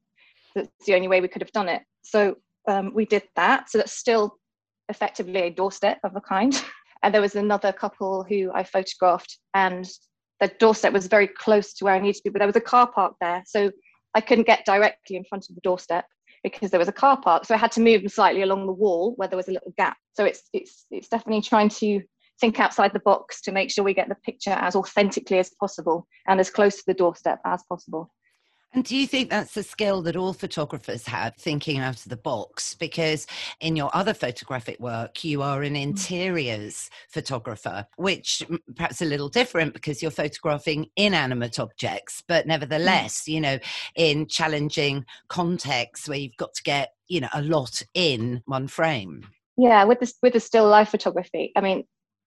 That's 0.56 0.70
the 0.86 0.96
only 0.96 1.08
way 1.08 1.22
we 1.22 1.28
could 1.28 1.42
have 1.42 1.52
done 1.52 1.70
it. 1.70 1.82
So 2.04 2.36
um, 2.68 2.94
we 2.94 3.06
did 3.06 3.24
that. 3.36 3.70
So 3.70 3.80
that's 3.80 3.98
still 3.98 4.38
effectively 4.90 5.42
a 5.42 5.50
doorstep 5.50 6.00
of 6.04 6.16
a 6.16 6.22
kind. 6.22 6.54
And 7.04 7.14
there 7.14 7.22
was 7.22 7.36
another 7.36 7.74
couple 7.74 8.24
who 8.24 8.50
I 8.54 8.64
photographed, 8.64 9.38
and 9.54 9.86
the 10.40 10.48
doorstep 10.48 10.94
was 10.94 11.08
very 11.08 11.28
close 11.28 11.74
to 11.74 11.84
where 11.84 11.96
I 11.96 12.00
needed 12.00 12.16
to 12.16 12.22
be, 12.24 12.30
but 12.30 12.40
there 12.40 12.48
was 12.48 12.56
a 12.56 12.62
car 12.62 12.90
park 12.90 13.16
there. 13.20 13.44
So 13.46 13.72
I 14.16 14.22
couldn't 14.22 14.48
get 14.48 14.66
directly 14.66 15.16
in 15.16 15.24
front 15.24 15.48
of 15.50 15.56
the 15.56 15.62
doorstep 15.62 16.06
because 16.44 16.72
there 16.72 16.80
was 16.80 16.90
a 16.90 16.94
car 16.94 17.20
park. 17.20 17.46
So 17.46 17.56
I 17.56 17.58
had 17.58 17.72
to 17.74 17.82
move 17.82 18.02
them 18.02 18.10
slightly 18.10 18.42
along 18.42 18.66
the 18.66 18.74
wall 18.74 19.14
where 19.16 19.28
there 19.28 19.38
was 19.38 19.48
a 19.48 19.52
little 19.54 19.74
gap. 19.78 19.98
So 20.14 20.26
it's 20.26 20.42
it's 20.54 20.86
it's 20.92 21.08
definitely 21.08 21.42
trying 21.42 21.70
to 21.70 22.02
think 22.40 22.60
outside 22.60 22.94
the 22.94 23.00
box 23.00 23.42
to 23.42 23.52
make 23.52 23.72
sure 23.72 23.84
we 23.84 23.94
get 23.94 24.10
the 24.10 24.16
picture 24.16 24.52
as 24.52 24.76
authentically 24.76 25.40
as 25.40 25.52
possible 25.60 26.08
and 26.28 26.40
as 26.40 26.50
close 26.50 26.78
to 26.78 26.84
the 26.88 26.94
doorstep 26.94 27.40
as 27.46 27.64
possible. 27.70 28.12
And 28.74 28.84
do 28.84 28.96
you 28.96 29.06
think 29.06 29.30
that's 29.30 29.56
a 29.56 29.62
skill 29.62 30.02
that 30.02 30.16
all 30.16 30.34
photographers 30.34 31.06
have, 31.06 31.36
thinking 31.36 31.78
out 31.78 31.98
of 31.98 32.10
the 32.10 32.18
box? 32.18 32.74
Because 32.74 33.28
in 33.60 33.76
your 33.76 33.92
other 33.94 34.16
photographic 34.16 34.80
work, 34.80 35.24
you 35.24 35.44
are 35.44 35.62
an 35.62 35.76
mm. 35.76 35.84
interiors 35.84 36.90
photographer, 37.10 37.86
which 37.98 38.42
perhaps 38.76 39.02
a 39.02 39.06
little 39.06 39.30
different 39.30 39.76
because 39.76 40.02
you're 40.02 40.10
photographing 40.10 40.88
inanimate 40.96 41.60
objects, 41.60 42.24
but 42.28 42.46
mm. 42.46 42.48
nevertheless, 42.48 43.28
you 43.28 43.40
know, 43.40 43.60
in 43.96 44.28
challenging 44.28 45.06
contexts 45.28 46.10
where 46.10 46.18
you've 46.18 46.38
got 46.38 46.56
to 46.56 46.64
get, 46.64 46.94
you 47.08 47.22
know, 47.22 47.30
a 47.34 47.44
lot 47.44 47.84
in 47.94 48.42
one 48.46 48.68
frame. 48.68 49.24
Yeah, 49.56 49.84
with 49.84 50.00
this 50.00 50.16
with 50.24 50.34
the 50.34 50.40
still 50.40 50.68
life 50.68 50.90
photography, 50.90 51.52
I 51.56 51.62
mean, 51.62 51.84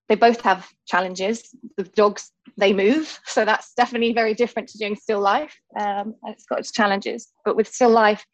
they 0.09 0.15
both 0.15 0.41
have 0.43 0.69
challenges. 0.87 1.55
The 1.77 1.85
dogs 1.85 2.31
they 2.57 2.73
move, 2.73 3.19
so 3.27 3.45
that's 3.45 3.75
definitely 3.75 4.13
very 4.13 4.35
different 4.35 4.69
to 4.69 4.79
doing 4.79 4.97
still 4.97 5.21
life. 5.21 5.55
Um, 5.79 6.15
it's 6.25 6.47
got 6.47 6.61
its 6.61 6.73
challenges, 6.73 7.33
but 7.45 7.57
with 7.57 7.69
still 7.69 7.91
life, 7.91 8.25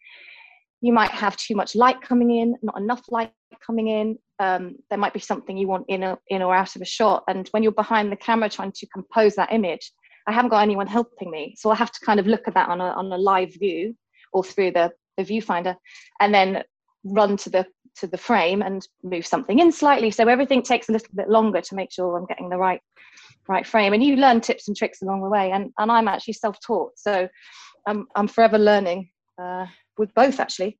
you 0.80 0.92
might 0.92 1.10
have 1.10 1.36
too 1.36 1.54
much 1.54 1.74
light 1.74 2.00
coming 2.00 2.30
in, 2.30 2.56
not 2.62 2.78
enough 2.78 3.02
light 3.08 3.32
coming 3.64 3.88
in. 3.88 4.18
Um, 4.38 4.76
there 4.90 4.98
might 4.98 5.14
be 5.14 5.20
something 5.20 5.56
you 5.56 5.68
want 5.68 5.86
in, 5.88 6.02
a, 6.02 6.18
in 6.28 6.42
or 6.42 6.54
out 6.54 6.74
of 6.76 6.82
a 6.82 6.86
shot, 6.86 7.24
and 7.28 7.48
when 7.52 7.62
you're 7.62 7.72
behind 7.72 8.12
the 8.12 8.16
camera 8.16 8.48
trying 8.48 8.72
to 8.72 8.86
compose 8.88 9.34
that 9.36 9.52
image, 9.52 9.90
I 10.26 10.32
haven't 10.32 10.50
got 10.50 10.62
anyone 10.62 10.86
helping 10.86 11.30
me, 11.30 11.54
so 11.58 11.70
I 11.70 11.74
have 11.76 11.92
to 11.92 12.04
kind 12.04 12.20
of 12.20 12.26
look 12.26 12.46
at 12.46 12.54
that 12.54 12.68
on 12.68 12.80
a 12.80 12.90
on 12.90 13.10
a 13.12 13.16
live 13.16 13.54
view 13.54 13.96
or 14.32 14.44
through 14.44 14.72
the 14.72 14.92
the 15.16 15.24
viewfinder, 15.24 15.76
and 16.20 16.34
then 16.34 16.62
run 17.04 17.36
to 17.36 17.50
the 17.50 17.66
to 17.96 18.06
the 18.06 18.18
frame 18.18 18.62
and 18.62 18.86
move 19.02 19.26
something 19.26 19.58
in 19.58 19.72
slightly. 19.72 20.10
So 20.10 20.28
everything 20.28 20.62
takes 20.62 20.88
a 20.88 20.92
little 20.92 21.14
bit 21.14 21.28
longer 21.28 21.60
to 21.60 21.74
make 21.74 21.92
sure 21.92 22.16
I'm 22.16 22.26
getting 22.26 22.48
the 22.48 22.58
right 22.58 22.80
right 23.48 23.66
frame. 23.66 23.92
And 23.92 24.02
you 24.02 24.16
learn 24.16 24.40
tips 24.40 24.68
and 24.68 24.76
tricks 24.76 25.02
along 25.02 25.22
the 25.22 25.28
way. 25.28 25.50
And 25.50 25.72
and 25.78 25.90
I'm 25.90 26.08
actually 26.08 26.34
self-taught, 26.34 26.92
so 26.96 27.28
I'm 27.86 28.06
I'm 28.14 28.28
forever 28.28 28.58
learning 28.58 29.10
uh, 29.40 29.66
with 29.98 30.14
both 30.14 30.40
actually. 30.40 30.78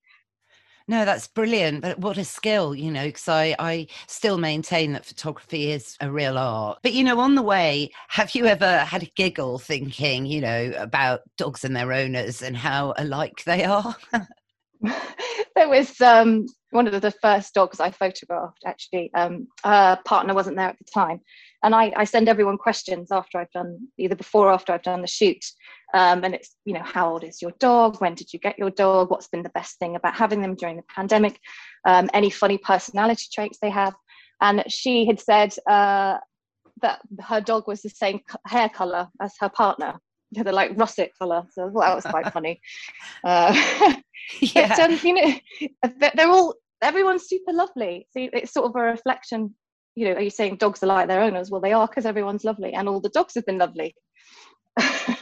No, 0.89 1.05
that's 1.05 1.29
brilliant. 1.29 1.83
But 1.83 1.99
what 1.99 2.19
a 2.19 2.25
skill, 2.25 2.75
you 2.75 2.91
know, 2.91 3.07
because 3.07 3.29
I, 3.29 3.55
I 3.59 3.87
still 4.09 4.37
maintain 4.37 4.93
that 4.93 5.07
photography 5.07 5.71
is 5.71 5.97
a 6.01 6.11
real 6.11 6.37
art. 6.37 6.79
But, 6.83 6.93
you 6.93 7.05
know, 7.05 7.21
on 7.21 7.35
the 7.35 7.43
way, 7.43 7.91
have 8.09 8.35
you 8.35 8.47
ever 8.47 8.79
had 8.79 9.03
a 9.03 9.11
giggle 9.15 9.59
thinking, 9.59 10.27
you 10.27 10.41
know, 10.41 10.73
about 10.77 11.21
dogs 11.37 11.65
and 11.65 11.77
their 11.77 11.93
owners 11.93 12.43
and 12.43 12.57
how 12.57 12.95
alike 12.99 13.45
they 13.45 13.65
are? 13.65 13.95
there 15.55 15.69
was 15.69 16.01
um, 16.01 16.47
one 16.71 16.87
of 16.87 17.01
the 17.01 17.11
first 17.11 17.55
dogs 17.55 17.81
I 17.81 17.91
photographed, 17.91 18.63
actually. 18.67 19.11
Um, 19.15 19.49
her 19.65 19.99
partner 20.05 20.35
wasn't 20.35 20.57
there 20.57 20.69
at 20.69 20.79
the 20.79 20.91
time. 20.93 21.21
And 21.63 21.75
I, 21.75 21.93
I, 21.97 22.05
send 22.05 22.29
everyone 22.29 22.59
questions 22.59 23.13
after 23.13 23.39
I've 23.39 23.51
done, 23.53 23.79
either 23.99 24.17
before 24.17 24.49
or 24.49 24.53
after 24.53 24.73
I've 24.73 24.83
done 24.83 25.01
the 25.01 25.07
shoot. 25.07 25.45
Um, 25.95 26.25
and 26.25 26.35
it's, 26.35 26.57
you 26.65 26.75
know, 26.75 26.83
how 26.83 27.13
old 27.13 27.23
is 27.23 27.41
your 27.41 27.53
dog? 27.61 28.01
When 28.01 28.15
did 28.15 28.33
you 28.33 28.41
get 28.41 28.59
your 28.59 28.71
dog? 28.71 29.11
What's 29.11 29.29
been 29.29 29.45
the 29.45 29.51
best 29.51 29.79
thing 29.79 29.95
about 29.95 30.15
having 30.15 30.43
them 30.43 30.57
during 30.57 30.77
the 30.77 30.83
pandemic? 30.95 31.39
Um, 31.85 32.11
any 32.13 32.31
funny 32.31 32.59
personality 32.59 33.27
traits 33.33 33.59
they 33.63 33.71
have? 33.71 33.95
And 34.41 34.65
she 34.69 35.07
had 35.07 35.21
said 35.21 35.55
uh, 35.69 36.17
that 36.81 37.01
her 37.21 37.41
dog 37.41 37.69
was 37.69 37.83
the 37.83 37.91
same 37.91 38.21
hair 38.47 38.69
color 38.69 39.09
as 39.21 39.35
her 39.39 39.49
partner. 39.49 40.01
Yeah, 40.33 40.43
they're 40.45 40.53
like 40.53 40.73
russet 40.77 41.13
color. 41.19 41.45
So 41.53 41.67
well, 41.67 41.87
that 41.87 41.95
was 41.95 42.05
quite 42.05 42.33
funny. 42.33 42.61
Uh, 43.25 43.55
yeah. 44.41 44.75
But, 44.77 44.81
um, 44.81 44.99
you 45.03 45.15
know, 45.15 46.11
they're 46.15 46.29
all 46.29 46.55
everyone's 46.81 47.29
super 47.29 47.53
lovely. 47.53 48.09
So 48.11 48.29
it's 48.33 48.53
sort 48.53 48.67
of 48.67 48.77
a 48.77 48.81
reflection. 48.85 49.55
You 49.95 50.09
know, 50.09 50.15
are 50.15 50.23
you 50.23 50.31
saying 50.31 50.57
dogs 50.57 50.83
are 50.83 50.87
like 50.87 51.09
their 51.09 51.21
owners? 51.21 51.51
Well, 51.51 51.61
they 51.61 51.73
are 51.73 51.87
because 51.87 52.07
everyone's 52.07 52.45
lovely, 52.45 52.73
and 52.73 52.89
all 52.89 53.01
the 53.01 53.11
dogs 53.11 53.35
have 53.35 53.47
been 53.47 53.59
lovely. 53.59 53.95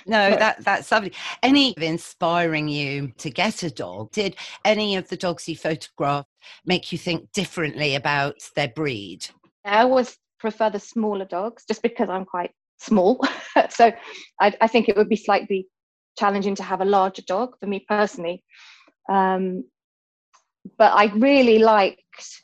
no, 0.06 0.30
that 0.36 0.64
that's 0.64 0.90
lovely. 0.92 1.12
Any 1.42 1.74
of 1.76 1.82
inspiring 1.82 2.68
you 2.68 3.12
to 3.18 3.30
get 3.30 3.64
a 3.64 3.70
dog? 3.70 4.12
Did 4.12 4.36
any 4.64 4.96
of 4.96 5.08
the 5.08 5.16
dogs 5.16 5.48
you 5.48 5.56
photographed 5.56 6.28
make 6.64 6.92
you 6.92 6.98
think 6.98 7.32
differently 7.32 7.96
about 7.96 8.36
their 8.54 8.68
breed? 8.68 9.26
I 9.64 9.82
always 9.82 10.16
prefer 10.38 10.70
the 10.70 10.80
smaller 10.80 11.24
dogs, 11.24 11.64
just 11.66 11.82
because 11.82 12.08
I'm 12.08 12.24
quite 12.24 12.52
small. 12.80 13.20
so 13.70 13.92
I, 14.40 14.54
I, 14.60 14.66
think 14.66 14.88
it 14.88 14.96
would 14.96 15.08
be 15.08 15.16
slightly 15.16 15.68
challenging 16.18 16.54
to 16.56 16.62
have 16.62 16.80
a 16.80 16.84
larger 16.84 17.22
dog 17.22 17.54
for 17.60 17.66
me 17.66 17.84
personally. 17.88 18.42
Um, 19.08 19.64
but 20.78 20.92
I 20.92 21.06
really 21.14 21.58
liked, 21.58 22.42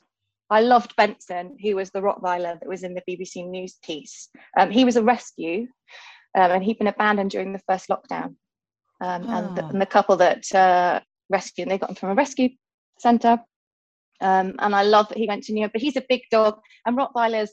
I 0.51 0.61
loved 0.61 0.95
Benson, 0.97 1.57
who 1.63 1.77
was 1.77 1.91
the 1.91 2.01
Rottweiler 2.01 2.59
that 2.61 2.69
was 2.69 2.83
in 2.83 2.95
the 2.95 3.03
BBC 3.09 3.49
News 3.49 3.77
piece. 3.85 4.29
Um, 4.59 4.71
he 4.71 4.85
was 4.85 4.97
a 4.97 5.03
rescue 5.03 5.67
um, 6.37 6.51
and 6.51 6.65
he'd 6.65 6.79
been 6.79 6.87
abandoned 6.87 7.31
during 7.31 7.53
the 7.53 7.63
first 7.69 7.89
lockdown. 7.89 8.37
Um, 9.01 9.27
oh. 9.27 9.37
and, 9.37 9.57
the, 9.57 9.63
ah. 9.63 9.69
and, 9.69 9.81
the, 9.81 9.87
couple 9.87 10.17
that 10.17 10.55
uh, 10.55 11.01
rescued, 11.29 11.69
they 11.69 11.79
got 11.79 11.91
him 11.91 11.97
from 11.97 12.11
a 12.11 12.15
rescue 12.15 12.51
centre. 12.99 13.39
Um, 14.21 14.55
and 14.59 14.75
I 14.75 14.83
love 14.83 15.09
that 15.09 15.19
he 15.19 15.27
went 15.27 15.45
to 15.45 15.53
New 15.53 15.61
York, 15.61 15.73
but 15.73 15.83
he's 15.83 15.97
a 15.97 16.05
big 16.09 16.23
dog, 16.31 16.59
and 16.87 16.97
Rottweilers 16.97 17.51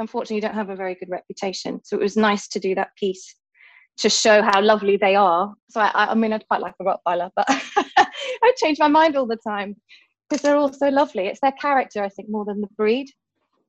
unfortunately 0.00 0.40
don't 0.40 0.54
have 0.54 0.70
a 0.70 0.76
very 0.76 0.96
good 0.96 1.10
reputation. 1.10 1.80
So 1.84 1.96
it 1.96 2.02
was 2.02 2.16
nice 2.16 2.48
to 2.48 2.58
do 2.58 2.74
that 2.74 2.96
piece 2.96 3.36
to 3.98 4.08
show 4.08 4.42
how 4.42 4.60
lovely 4.62 4.96
they 4.96 5.14
are. 5.14 5.54
So 5.68 5.80
I, 5.80 6.10
I 6.10 6.14
mean, 6.14 6.32
I'd 6.32 6.48
quite 6.48 6.62
like 6.62 6.74
a 6.80 6.84
Rottweiler, 6.84 7.30
but 7.36 7.46
I 7.48 8.52
change 8.56 8.78
my 8.78 8.88
mind 8.88 9.16
all 9.16 9.26
the 9.26 9.36
time 9.36 9.76
because 10.28 10.42
they're 10.42 10.56
all 10.56 10.72
so 10.72 10.88
lovely. 10.88 11.26
It's 11.26 11.40
their 11.40 11.52
character, 11.52 12.02
I 12.02 12.08
think, 12.08 12.28
more 12.30 12.44
than 12.44 12.60
the 12.60 12.68
breed. 12.76 13.10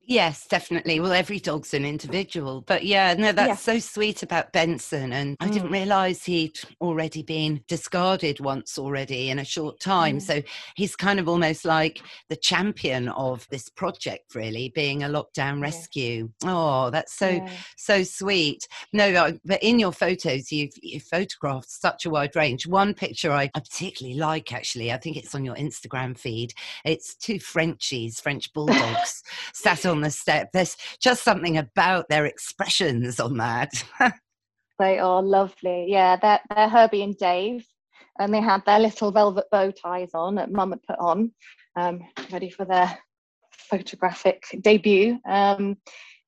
Yes, 0.04 0.46
definitely. 0.48 0.98
Well, 0.98 1.12
every 1.12 1.38
dog's 1.38 1.74
an 1.74 1.84
individual. 1.84 2.62
But 2.62 2.84
yeah, 2.84 3.14
no, 3.14 3.30
that's 3.30 3.48
yeah. 3.48 3.74
so 3.74 3.78
sweet 3.78 4.22
about 4.22 4.52
Benson. 4.52 5.12
And 5.12 5.38
mm. 5.38 5.46
I 5.46 5.48
didn't 5.48 5.68
mm. 5.68 5.74
realize 5.74 6.24
he'd 6.24 6.58
already 6.80 7.22
been 7.22 7.62
discarded 7.68 8.40
once 8.40 8.78
already 8.78 9.30
in 9.30 9.38
a 9.38 9.44
short 9.44 9.78
time. 9.78 10.18
Mm. 10.18 10.22
So 10.22 10.42
he's 10.74 10.96
kind 10.96 11.20
of 11.20 11.28
almost 11.28 11.64
like 11.64 12.02
the 12.28 12.36
champion 12.36 13.08
of 13.10 13.46
this 13.50 13.68
project, 13.68 14.34
really, 14.34 14.72
being 14.74 15.04
a 15.04 15.08
lockdown 15.08 15.58
yeah. 15.58 15.62
rescue. 15.62 16.30
Oh, 16.44 16.90
that's 16.90 17.14
so, 17.14 17.28
yeah. 17.28 17.50
so 17.76 18.02
sweet. 18.02 18.66
No, 18.92 19.32
but 19.44 19.62
in 19.62 19.78
your 19.78 19.92
photos, 19.92 20.50
you've, 20.50 20.74
you've 20.82 21.04
photographed 21.04 21.70
such 21.70 22.06
a 22.06 22.10
wide 22.10 22.34
range. 22.34 22.66
One 22.66 22.92
picture 22.92 23.30
I, 23.30 23.50
I 23.54 23.60
particularly 23.60 24.18
like, 24.18 24.52
actually, 24.52 24.92
I 24.92 24.96
think 24.96 25.16
it's 25.16 25.34
on 25.34 25.44
your 25.44 25.54
Instagram 25.54 26.18
feed. 26.18 26.52
It's 26.84 27.14
two 27.14 27.38
Frenchies, 27.38 28.20
French 28.20 28.52
bulldogs, 28.54 29.22
sat 29.54 29.86
on 29.86 29.91
the 30.00 30.10
step. 30.10 30.50
There's 30.52 30.76
just 31.00 31.22
something 31.22 31.58
about 31.58 32.08
their 32.08 32.26
expressions 32.26 33.20
on 33.20 33.36
that. 33.38 33.70
they 34.78 34.98
are 34.98 35.22
lovely. 35.22 35.86
Yeah, 35.88 36.16
they're, 36.16 36.40
they're 36.54 36.68
Herbie 36.68 37.02
and 37.02 37.16
Dave, 37.16 37.66
and 38.18 38.32
they 38.32 38.40
had 38.40 38.64
their 38.66 38.78
little 38.78 39.10
velvet 39.10 39.46
bow 39.50 39.70
ties 39.70 40.10
on 40.14 40.36
that 40.36 40.52
Mum 40.52 40.70
had 40.70 40.82
put 40.82 40.98
on, 40.98 41.32
um, 41.76 42.00
ready 42.30 42.50
for 42.50 42.64
their 42.64 42.98
photographic 43.52 44.44
debut. 44.60 45.18
Um, 45.28 45.76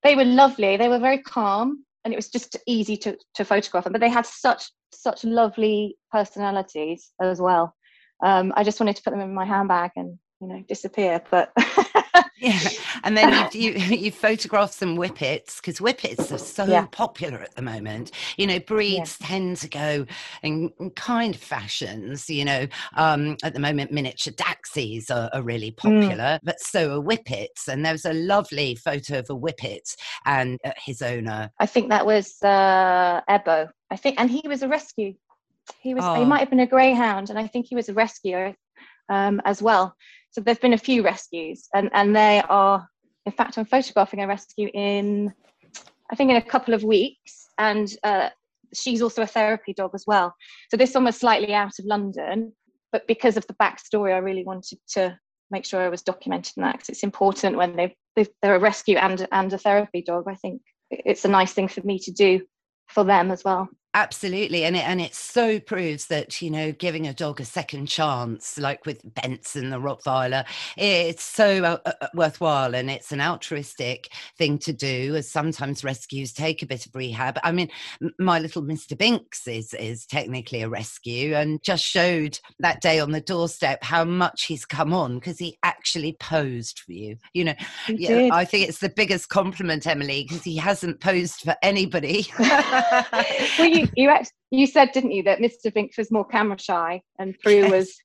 they 0.03 0.15
were 0.15 0.25
lovely. 0.25 0.77
They 0.77 0.89
were 0.89 0.99
very 0.99 1.19
calm, 1.19 1.83
and 2.03 2.13
it 2.13 2.17
was 2.17 2.29
just 2.29 2.57
easy 2.67 2.97
to, 2.97 3.17
to 3.35 3.45
photograph 3.45 3.83
them. 3.83 3.93
But 3.93 4.01
they 4.01 4.09
had 4.09 4.25
such 4.25 4.69
such 4.93 5.23
lovely 5.23 5.97
personalities 6.11 7.11
as 7.21 7.41
well. 7.41 7.75
Um, 8.23 8.53
I 8.55 8.63
just 8.63 8.79
wanted 8.79 8.95
to 8.95 9.03
put 9.03 9.11
them 9.11 9.19
in 9.19 9.33
my 9.33 9.45
handbag 9.45 9.91
and 9.95 10.17
you 10.41 10.47
know 10.47 10.63
disappear, 10.67 11.21
but 11.29 11.51
yeah 12.37 12.59
and 13.03 13.17
then 13.17 13.49
you 13.53 13.71
you, 13.71 13.95
you 13.97 14.11
photograph 14.11 14.71
some 14.71 14.95
whippets 14.95 15.57
because 15.57 15.79
whippets 15.79 16.31
are 16.31 16.37
so 16.37 16.65
yeah. 16.65 16.85
popular 16.91 17.39
at 17.39 17.55
the 17.55 17.61
moment 17.61 18.11
you 18.37 18.47
know 18.47 18.59
breeds 18.59 19.17
yeah. 19.19 19.27
tend 19.27 19.57
to 19.57 19.67
go 19.67 20.05
in, 20.43 20.71
in, 20.79 20.89
kind 20.91 21.35
of 21.35 21.41
fashions 21.41 22.29
you 22.29 22.45
know 22.45 22.67
um, 22.95 23.35
at 23.43 23.53
the 23.53 23.59
moment 23.59 23.91
miniature 23.91 24.33
daxies 24.33 25.09
are, 25.09 25.29
are 25.33 25.41
really 25.41 25.71
mm. 25.71 25.77
popular 25.77 26.15
mm. 26.15 26.39
but 26.43 26.59
so 26.59 26.97
are 26.97 27.01
whippets 27.01 27.67
and 27.67 27.85
there 27.85 27.93
was 27.93 28.05
a 28.05 28.13
lovely 28.13 28.75
photo 28.75 29.19
of 29.19 29.29
a 29.29 29.35
whippet 29.35 29.95
and 30.25 30.59
uh, 30.65 30.71
his 30.77 31.01
owner 31.01 31.49
i 31.59 31.65
think 31.65 31.89
that 31.89 32.05
was 32.05 32.41
uh 32.43 33.21
ebo 33.29 33.67
i 33.91 33.95
think 33.95 34.19
and 34.19 34.29
he 34.29 34.41
was 34.47 34.61
a 34.61 34.67
rescue 34.67 35.13
he 35.79 35.93
was 35.93 36.03
oh. 36.05 36.15
he 36.15 36.25
might 36.25 36.39
have 36.39 36.49
been 36.49 36.59
a 36.59 36.67
greyhound 36.67 37.29
and 37.29 37.39
i 37.39 37.47
think 37.47 37.65
he 37.65 37.75
was 37.75 37.89
a 37.89 37.93
rescuer 37.93 38.55
um, 39.09 39.41
as 39.45 39.61
well 39.61 39.95
so 40.35 40.41
there's 40.41 40.59
been 40.59 40.73
a 40.73 40.77
few 40.77 41.01
rescues, 41.01 41.69
and 41.73 41.89
and 41.93 42.13
they 42.13 42.41
are. 42.49 42.85
In 43.25 43.31
fact, 43.31 43.57
I'm 43.57 43.63
photographing 43.63 44.21
a 44.21 44.27
rescue 44.27 44.69
in, 44.73 45.33
I 46.11 46.15
think, 46.15 46.29
in 46.29 46.35
a 46.35 46.41
couple 46.41 46.73
of 46.73 46.83
weeks, 46.83 47.47
and 47.57 47.89
uh, 48.03 48.29
she's 48.73 49.01
also 49.01 49.21
a 49.21 49.27
therapy 49.27 49.73
dog 49.73 49.91
as 49.95 50.03
well. 50.05 50.35
So 50.69 50.75
this 50.75 50.93
one 50.93 51.05
was 51.05 51.15
slightly 51.15 51.53
out 51.53 51.79
of 51.79 51.85
London, 51.85 52.51
but 52.91 53.07
because 53.07 53.37
of 53.37 53.47
the 53.47 53.53
backstory, 53.53 54.13
I 54.13 54.17
really 54.17 54.43
wanted 54.43 54.77
to 54.89 55.17
make 55.51 55.63
sure 55.63 55.79
I 55.79 55.87
was 55.87 56.03
documenting 56.03 56.55
that 56.57 56.73
because 56.73 56.89
it's 56.89 57.03
important 57.03 57.55
when 57.55 57.77
they 57.77 57.95
they're 58.41 58.55
a 58.55 58.59
rescue 58.59 58.97
and 58.97 59.25
and 59.31 59.53
a 59.53 59.57
therapy 59.57 60.01
dog. 60.01 60.25
I 60.27 60.35
think 60.35 60.61
it's 60.91 61.23
a 61.23 61.29
nice 61.29 61.53
thing 61.53 61.69
for 61.69 61.81
me 61.83 61.97
to 61.99 62.11
do 62.11 62.41
for 62.89 63.05
them 63.05 63.31
as 63.31 63.45
well 63.45 63.69
absolutely 63.95 64.65
and 64.65 64.75
it 64.75 64.85
and 64.85 64.99
it 64.99 65.15
so 65.15 65.57
proves 65.57 66.07
that 66.07 66.41
you 66.41 66.51
know 66.51 66.73
giving 66.73 67.07
a 67.07 67.13
dog 67.13 67.39
a 67.39 67.45
second 67.45 67.85
chance 67.85 68.57
like 68.59 68.85
with 68.85 69.01
benson 69.15 69.69
the 69.69 69.79
rottweiler 69.79 70.45
it's 70.75 71.23
so 71.23 71.63
uh, 71.63 71.77
uh, 71.85 71.91
uh, 72.01 72.07
worthwhile 72.13 72.75
and 72.75 72.91
it's 72.91 73.13
an 73.13 73.21
altruistic 73.21 74.09
thing 74.37 74.59
to 74.59 74.73
do 74.73 75.15
as 75.15 75.31
sometimes 75.31 75.81
rescues 75.81 76.33
take 76.33 76.61
a 76.61 76.65
bit 76.65 76.85
of 76.85 76.93
rehab. 76.93 77.39
I 77.41 77.53
mean 77.53 77.69
my 78.19 78.37
little 78.39 78.61
mr 78.61 78.97
binks 78.97 79.47
is 79.47 79.73
is 79.75 80.05
technically 80.05 80.61
a 80.61 80.69
rescue 80.69 81.33
and 81.33 81.63
just 81.63 81.85
showed 81.85 82.37
that 82.59 82.81
day 82.81 82.99
on 82.99 83.11
the 83.11 83.21
doorstep 83.21 83.81
how 83.81 84.03
much 84.03 84.43
he's 84.43 84.65
come 84.65 84.93
on 84.93 85.15
because 85.15 85.39
he 85.39 85.57
actually 85.63 86.17
posed 86.19 86.79
for 86.79 86.91
you 86.91 87.15
you 87.33 87.45
know. 87.45 87.55
Yeah, 87.87 88.29
i 88.33 88.43
think 88.43 88.67
it's 88.67 88.79
the 88.79 88.89
biggest 88.89 89.29
compliment 89.29 89.87
emily 89.87 90.25
because 90.27 90.43
he 90.43 90.57
hasn't 90.57 90.99
posed 90.99 91.41
for 91.41 91.55
anybody. 91.63 92.27
Well, 93.57 93.69
you 93.69 93.84
you 93.95 94.09
actually, 94.09 94.31
you 94.51 94.67
said 94.67 94.91
didn't 94.91 95.11
you 95.11 95.23
that 95.23 95.39
Mr. 95.39 95.73
Binks 95.73 95.97
was 95.97 96.11
more 96.11 96.25
camera 96.25 96.59
shy 96.59 97.01
and 97.19 97.37
Prue 97.39 97.53
yes. 97.53 97.71
was 97.71 97.95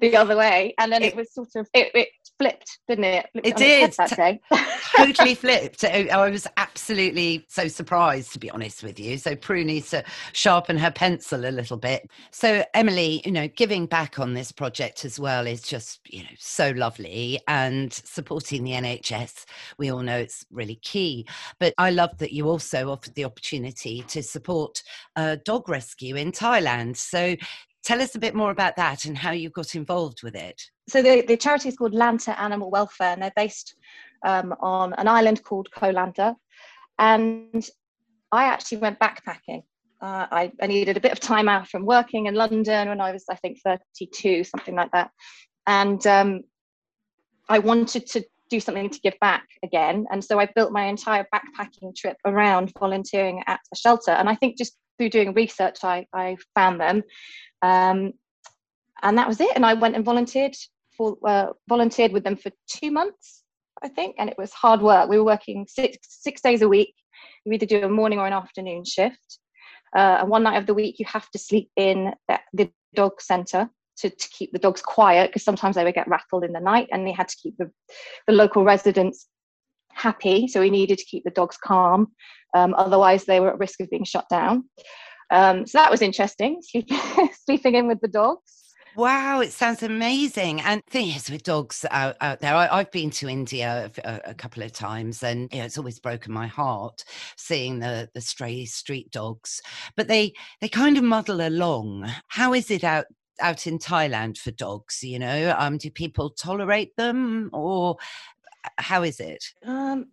the 0.00 0.16
other 0.16 0.36
way, 0.36 0.74
and 0.78 0.92
then 0.92 1.02
it, 1.02 1.08
it 1.08 1.16
was 1.16 1.32
sort 1.32 1.50
of 1.56 1.68
it, 1.74 1.90
it 1.94 2.08
flipped, 2.38 2.78
didn't 2.88 3.04
it? 3.04 3.26
It, 3.34 3.46
it 3.46 3.56
did 3.56 3.92
that 3.94 4.16
day. 4.16 4.40
totally 4.96 5.34
flipped. 5.34 5.84
I 5.84 6.30
was 6.30 6.46
absolutely 6.56 7.44
so 7.48 7.68
surprised, 7.68 8.32
to 8.32 8.38
be 8.38 8.50
honest 8.50 8.82
with 8.82 8.98
you. 8.98 9.18
So 9.18 9.34
Prue 9.34 9.64
needs 9.64 9.90
to 9.90 10.04
sharpen 10.32 10.78
her 10.78 10.90
pencil 10.90 11.44
a 11.44 11.50
little 11.50 11.76
bit. 11.76 12.08
So 12.30 12.64
Emily, 12.74 13.22
you 13.24 13.32
know, 13.32 13.48
giving 13.48 13.86
back 13.86 14.18
on 14.18 14.34
this 14.34 14.52
project 14.52 15.04
as 15.04 15.18
well 15.18 15.46
is 15.46 15.62
just 15.62 16.00
you 16.06 16.22
know 16.22 16.28
so 16.38 16.70
lovely, 16.70 17.40
and 17.48 17.92
supporting 17.92 18.64
the 18.64 18.72
NHS, 18.72 19.44
we 19.78 19.90
all 19.90 20.02
know 20.02 20.18
it's 20.18 20.44
really 20.50 20.76
key. 20.76 21.26
But 21.58 21.74
I 21.78 21.90
love 21.90 22.16
that 22.18 22.32
you 22.32 22.48
also 22.48 22.90
offered 22.90 23.14
the 23.14 23.24
opportunity 23.24 24.02
to 24.08 24.22
support 24.22 24.82
a 25.16 25.36
dog 25.36 25.68
rescue 25.68 26.16
in 26.16 26.32
Thailand. 26.32 26.96
So 26.96 27.36
Tell 27.84 28.02
us 28.02 28.14
a 28.14 28.18
bit 28.18 28.34
more 28.34 28.50
about 28.50 28.76
that 28.76 29.04
and 29.04 29.16
how 29.16 29.30
you 29.30 29.50
got 29.50 29.74
involved 29.74 30.22
with 30.22 30.34
it. 30.34 30.60
So 30.88 31.02
the, 31.02 31.22
the 31.26 31.36
charity 31.36 31.68
is 31.68 31.76
called 31.76 31.94
Lanta 31.94 32.38
Animal 32.38 32.70
Welfare, 32.70 33.12
and 33.12 33.22
they're 33.22 33.32
based 33.36 33.74
um, 34.26 34.54
on 34.60 34.94
an 34.94 35.08
island 35.08 35.42
called 35.44 35.68
Koh 35.72 35.92
Lanta. 35.92 36.34
And 36.98 37.68
I 38.32 38.44
actually 38.44 38.78
went 38.78 38.98
backpacking. 38.98 39.62
Uh, 40.00 40.26
I, 40.30 40.52
I, 40.62 40.66
needed 40.68 40.96
a 40.96 41.00
bit 41.00 41.10
of 41.10 41.18
time 41.18 41.48
out 41.48 41.66
from 41.66 41.84
working 41.84 42.26
in 42.26 42.34
London 42.34 42.88
when 42.88 43.00
I 43.00 43.10
was, 43.10 43.24
I 43.28 43.34
think, 43.34 43.58
32, 43.64 44.44
something 44.44 44.76
like 44.76 44.92
that. 44.92 45.10
And 45.66 46.06
um, 46.06 46.42
I 47.48 47.58
wanted 47.58 48.06
to 48.08 48.24
do 48.48 48.60
something 48.60 48.90
to 48.90 49.00
give 49.00 49.14
back 49.20 49.44
again. 49.64 50.06
And 50.10 50.24
so 50.24 50.38
I 50.38 50.48
built 50.54 50.72
my 50.72 50.84
entire 50.84 51.26
backpacking 51.34 51.96
trip 51.96 52.16
around 52.24 52.72
volunteering 52.78 53.42
at 53.46 53.60
a 53.72 53.76
shelter. 53.76 54.12
And 54.12 54.28
I 54.28 54.36
think 54.36 54.56
just 54.56 54.76
through 54.98 55.10
doing 55.10 55.34
research, 55.34 55.78
I, 55.82 56.06
I 56.12 56.36
found 56.54 56.80
them. 56.80 57.02
Um, 57.62 58.12
and 59.02 59.16
that 59.18 59.28
was 59.28 59.40
it. 59.40 59.50
And 59.54 59.64
I 59.64 59.74
went 59.74 59.96
and 59.96 60.04
volunteered 60.04 60.56
for 60.96 61.16
uh, 61.26 61.48
volunteered 61.68 62.12
with 62.12 62.24
them 62.24 62.36
for 62.36 62.50
two 62.68 62.90
months, 62.90 63.44
I 63.82 63.88
think, 63.88 64.16
and 64.18 64.28
it 64.28 64.36
was 64.38 64.52
hard 64.52 64.80
work. 64.80 65.08
We 65.08 65.18
were 65.18 65.24
working 65.24 65.66
six 65.68 65.96
six 66.02 66.40
days 66.40 66.62
a 66.62 66.68
week. 66.68 66.94
You 67.44 67.52
either 67.52 67.66
do 67.66 67.84
a 67.84 67.88
morning 67.88 68.18
or 68.18 68.26
an 68.26 68.32
afternoon 68.32 68.84
shift. 68.84 69.38
Uh, 69.96 70.18
and 70.20 70.28
one 70.28 70.42
night 70.42 70.58
of 70.58 70.66
the 70.66 70.74
week, 70.74 70.98
you 70.98 71.06
have 71.06 71.30
to 71.30 71.38
sleep 71.38 71.70
in 71.76 72.12
the, 72.28 72.38
the 72.52 72.70
dog 72.94 73.20
centre 73.20 73.70
to, 73.98 74.10
to 74.10 74.28
keep 74.30 74.52
the 74.52 74.58
dogs 74.58 74.82
quiet 74.82 75.30
because 75.30 75.44
sometimes 75.44 75.76
they 75.76 75.84
would 75.84 75.94
get 75.94 76.08
rattled 76.08 76.44
in 76.44 76.52
the 76.52 76.60
night, 76.60 76.88
and 76.92 77.06
they 77.06 77.12
had 77.12 77.28
to 77.28 77.36
keep 77.36 77.56
the, 77.58 77.70
the 78.26 78.32
local 78.32 78.64
residents 78.64 79.28
happy. 79.92 80.46
So 80.48 80.60
we 80.60 80.70
needed 80.70 80.98
to 80.98 81.04
keep 81.04 81.24
the 81.24 81.30
dogs 81.30 81.56
calm. 81.56 82.08
Um, 82.54 82.74
otherwise, 82.74 83.24
they 83.24 83.40
were 83.40 83.50
at 83.50 83.58
risk 83.58 83.80
of 83.80 83.90
being 83.90 84.04
shut 84.04 84.28
down. 84.28 84.68
Um, 85.30 85.66
so 85.66 85.78
that 85.78 85.90
was 85.90 86.02
interesting, 86.02 86.60
sleeping, 86.62 86.98
sleeping 87.44 87.74
in 87.74 87.86
with 87.86 88.00
the 88.00 88.08
dogs. 88.08 88.58
Wow, 88.96 89.40
it 89.40 89.52
sounds 89.52 89.84
amazing. 89.84 90.60
And 90.60 90.84
thing 90.86 91.08
is, 91.08 91.30
with 91.30 91.44
dogs 91.44 91.84
out, 91.92 92.16
out 92.20 92.40
there, 92.40 92.54
I, 92.56 92.78
have 92.78 92.90
been 92.90 93.10
to 93.12 93.28
India 93.28 93.92
a, 94.04 94.20
a, 94.26 94.34
couple 94.34 94.64
of 94.64 94.72
times, 94.72 95.22
and 95.22 95.48
you 95.52 95.60
know, 95.60 95.66
it's 95.66 95.78
always 95.78 96.00
broken 96.00 96.32
my 96.32 96.48
heart 96.48 97.04
seeing 97.36 97.78
the 97.78 98.08
the 98.14 98.20
stray 98.20 98.64
street 98.64 99.12
dogs. 99.12 99.62
But 99.96 100.08
they 100.08 100.32
they 100.60 100.68
kind 100.68 100.98
of 100.98 101.04
muddle 101.04 101.46
along. 101.46 102.10
How 102.26 102.54
is 102.54 102.72
it 102.72 102.82
out 102.82 103.04
out 103.40 103.68
in 103.68 103.78
Thailand 103.78 104.36
for 104.36 104.50
dogs? 104.50 105.00
You 105.04 105.20
know, 105.20 105.54
um, 105.56 105.78
do 105.78 105.92
people 105.92 106.30
tolerate 106.30 106.96
them, 106.96 107.50
or 107.52 107.98
how 108.78 109.04
is 109.04 109.20
it? 109.20 109.44
Um, 109.64 110.06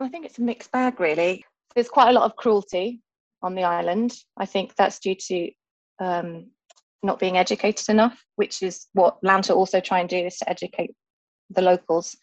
I 0.00 0.08
think 0.08 0.26
it's 0.26 0.38
a 0.38 0.42
mixed 0.42 0.72
bag, 0.72 0.98
really. 0.98 1.44
There's 1.76 1.88
quite 1.88 2.08
a 2.08 2.12
lot 2.12 2.24
of 2.24 2.34
cruelty 2.34 3.02
on 3.42 3.54
the 3.54 3.64
island. 3.64 4.14
I 4.36 4.46
think 4.46 4.74
that's 4.76 4.98
due 4.98 5.16
to 5.28 5.50
um, 6.00 6.50
not 7.02 7.18
being 7.18 7.36
educated 7.36 7.88
enough, 7.88 8.22
which 8.36 8.62
is 8.62 8.86
what 8.92 9.18
Lanta 9.22 9.54
also 9.54 9.80
try 9.80 10.00
and 10.00 10.08
do 10.08 10.16
is 10.16 10.38
to 10.38 10.48
educate 10.48 10.94
the 11.50 11.62
locals 11.62 12.16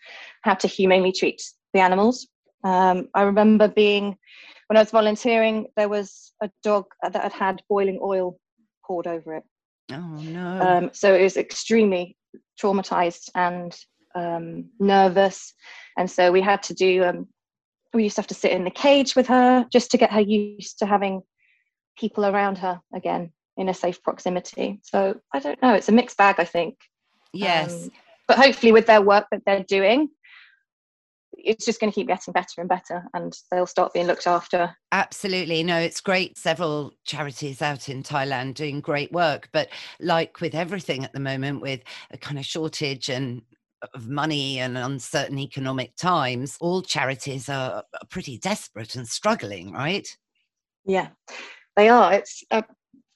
how 0.43 0.53
to 0.55 0.67
humanely 0.67 1.11
treat 1.11 1.41
the 1.73 1.79
animals. 1.79 2.27
Um, 2.63 3.09
I 3.13 3.23
remember 3.23 3.67
being 3.67 4.17
when 4.67 4.77
I 4.77 4.81
was 4.81 4.91
volunteering, 4.91 5.67
there 5.75 5.89
was 5.89 6.33
a 6.41 6.49
dog 6.63 6.85
that 7.01 7.15
had 7.15 7.33
had 7.33 7.61
boiling 7.69 7.99
oil 8.01 8.39
poured 8.85 9.07
over 9.07 9.35
it. 9.35 9.43
Oh 9.91 10.21
no! 10.21 10.61
Um, 10.61 10.89
so 10.93 11.13
it 11.15 11.23
was 11.23 11.37
extremely 11.37 12.15
traumatized 12.61 13.29
and 13.35 13.75
um, 14.15 14.69
nervous, 14.79 15.53
and 15.97 16.09
so 16.09 16.31
we 16.31 16.41
had 16.41 16.61
to 16.63 16.73
do 16.73 17.03
um, 17.03 17.27
we 17.93 18.03
used 18.03 18.15
to 18.15 18.21
have 18.21 18.27
to 18.27 18.33
sit 18.33 18.51
in 18.51 18.63
the 18.63 18.71
cage 18.71 19.15
with 19.15 19.27
her 19.27 19.65
just 19.71 19.91
to 19.91 19.97
get 19.97 20.11
her 20.11 20.21
used 20.21 20.79
to 20.79 20.85
having 20.85 21.21
people 21.97 22.25
around 22.25 22.57
her 22.59 22.81
again 22.93 23.31
in 23.57 23.69
a 23.69 23.73
safe 23.73 24.01
proximity. 24.03 24.79
So 24.83 25.19
I 25.33 25.39
don't 25.39 25.61
know. 25.61 25.73
It's 25.73 25.89
a 25.89 25.93
mixed 25.93 26.17
bag, 26.17 26.35
I 26.37 26.45
think. 26.45 26.77
Yes. 27.33 27.85
Um, 27.85 27.91
but 28.27 28.37
hopefully, 28.37 28.71
with 28.71 28.85
their 28.85 29.01
work 29.01 29.25
that 29.31 29.41
they're 29.45 29.63
doing, 29.63 30.09
it's 31.43 31.65
just 31.65 31.79
going 31.79 31.91
to 31.91 31.95
keep 31.95 32.07
getting 32.07 32.31
better 32.31 32.59
and 32.59 32.69
better 32.69 33.03
and 33.13 33.37
they'll 33.51 33.65
start 33.65 33.93
being 33.93 34.07
looked 34.07 34.27
after. 34.27 34.75
Absolutely. 34.91 35.63
No, 35.63 35.77
it's 35.77 36.01
great. 36.01 36.37
Several 36.37 36.93
charities 37.05 37.61
out 37.61 37.89
in 37.89 38.03
Thailand 38.03 38.55
doing 38.55 38.81
great 38.81 39.11
work. 39.11 39.49
But 39.51 39.69
like 39.99 40.41
with 40.41 40.55
everything 40.55 41.03
at 41.03 41.13
the 41.13 41.19
moment, 41.19 41.61
with 41.61 41.81
a 42.11 42.17
kind 42.17 42.39
of 42.39 42.45
shortage 42.45 43.09
and 43.09 43.41
of 43.93 44.07
money 44.07 44.59
and 44.59 44.77
uncertain 44.77 45.39
economic 45.39 45.95
times, 45.95 46.57
all 46.59 46.81
charities 46.81 47.49
are 47.49 47.83
pretty 48.09 48.37
desperate 48.37 48.95
and 48.95 49.07
struggling, 49.07 49.71
right? 49.71 50.07
Yeah, 50.85 51.09
they 51.75 51.89
are. 51.89 52.13
It's 52.13 52.43
uh, 52.51 52.63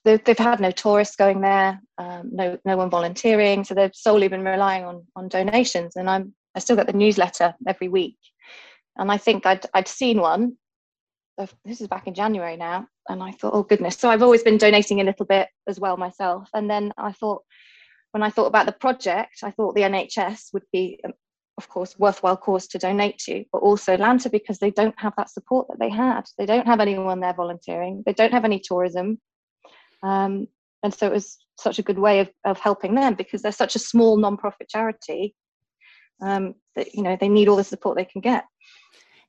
they've 0.06 0.38
had 0.38 0.60
no 0.60 0.72
tourists 0.72 1.16
going 1.16 1.42
there, 1.42 1.82
um, 1.98 2.30
no 2.32 2.58
no 2.66 2.78
one 2.78 2.90
volunteering, 2.90 3.64
so 3.64 3.74
they've 3.74 3.96
solely 3.96 4.28
been 4.28 4.44
relying 4.44 4.86
on 4.86 5.06
on 5.16 5.28
donations. 5.28 5.96
And 5.96 6.10
I'm 6.10 6.34
I 6.56 6.60
still 6.60 6.76
get 6.76 6.88
the 6.88 6.94
newsletter 6.94 7.56
every 7.68 7.88
week, 7.88 8.18
and 8.98 9.12
I 9.12 9.18
think 9.18 9.46
I'd 9.46 9.66
I'd 9.74 9.88
seen 9.88 10.20
one. 10.20 10.58
This 11.66 11.82
is 11.82 11.88
back 11.88 12.06
in 12.06 12.14
January 12.14 12.58
now, 12.58 12.88
and 13.10 13.24
I 13.24 13.32
thought, 13.32 13.56
oh 13.56 13.64
goodness. 13.64 13.98
So 13.98 14.10
I've 14.10 14.22
always 14.22 14.44
been 14.44 14.60
donating 14.60 15.02
a 15.02 15.04
little 15.04 15.26
bit 15.26 15.48
as 15.68 15.80
well 15.80 15.98
myself, 15.98 16.48
and 16.54 16.70
then 16.70 16.94
I 16.98 17.12
thought 17.12 17.44
when 18.14 18.24
I 18.24 18.30
thought 18.30 18.46
about 18.46 18.68
the 18.68 18.72
project, 18.72 19.40
I 19.44 19.52
thought 19.52 19.74
the 19.74 19.82
NHS 19.82 20.54
would 20.54 20.64
be, 20.72 21.00
um, 21.04 21.14
of 21.58 21.68
course, 21.68 21.98
worthwhile 21.98 22.38
cause 22.38 22.68
to 22.68 22.78
donate 22.78 23.18
to, 23.26 23.44
but 23.52 23.60
also 23.60 23.98
Lanta 23.98 24.32
because 24.32 24.60
they 24.60 24.70
don't 24.70 24.98
have 25.00 25.14
that 25.18 25.32
support 25.32 25.68
that 25.68 25.80
they 25.80 25.90
had. 25.90 26.22
They 26.38 26.46
don't 26.46 26.68
have 26.68 26.80
anyone 26.80 27.20
there 27.20 27.34
volunteering. 27.34 28.04
They 28.06 28.14
don't 28.14 28.32
have 28.32 28.46
any 28.46 28.60
tourism, 28.60 29.20
um, 30.04 30.48
and 30.84 30.94
so 30.94 31.08
it 31.08 31.14
was 31.14 31.38
such 31.58 31.80
a 31.80 31.84
good 31.84 31.98
way 31.98 32.20
of, 32.20 32.30
of 32.46 32.60
helping 32.60 32.94
them 32.94 33.16
because 33.16 33.42
they're 33.42 33.52
such 33.52 33.76
a 33.76 33.80
small 33.80 34.18
non-profit 34.18 34.70
charity 34.70 35.36
um, 36.22 36.54
that 36.76 36.94
you 36.94 37.02
know 37.02 37.18
they 37.20 37.30
need 37.30 37.48
all 37.48 37.56
the 37.56 37.64
support 37.64 37.98
they 37.98 38.06
can 38.06 38.22
get. 38.22 38.46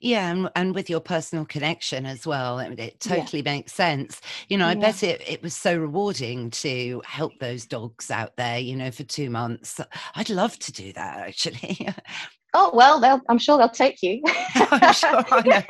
Yeah, 0.04 0.30
and, 0.30 0.50
and 0.54 0.74
with 0.74 0.90
your 0.90 1.00
personal 1.00 1.46
connection 1.46 2.04
as 2.04 2.26
well, 2.26 2.58
it, 2.58 2.78
it 2.78 3.00
totally 3.00 3.40
yeah. 3.40 3.52
makes 3.52 3.72
sense. 3.72 4.20
You 4.48 4.58
know, 4.58 4.66
I 4.66 4.72
yeah. 4.72 4.80
bet 4.80 5.02
it, 5.02 5.22
it 5.26 5.42
was 5.42 5.56
so 5.56 5.78
rewarding 5.78 6.50
to 6.50 7.00
help 7.06 7.32
those 7.38 7.64
dogs 7.64 8.10
out 8.10 8.36
there, 8.36 8.58
you 8.58 8.76
know, 8.76 8.90
for 8.90 9.02
two 9.02 9.30
months. 9.30 9.80
I'd 10.14 10.28
love 10.28 10.58
to 10.58 10.72
do 10.72 10.92
that 10.92 11.20
actually. 11.20 11.88
Oh 12.56 12.70
well, 12.72 13.20
I'm 13.28 13.38
sure 13.38 13.58
they'll 13.58 13.68
take 13.68 14.00
you. 14.00 14.22
I'm 14.54 14.92
sure. 14.92 15.24
I 15.28 15.42
know. 15.44 15.62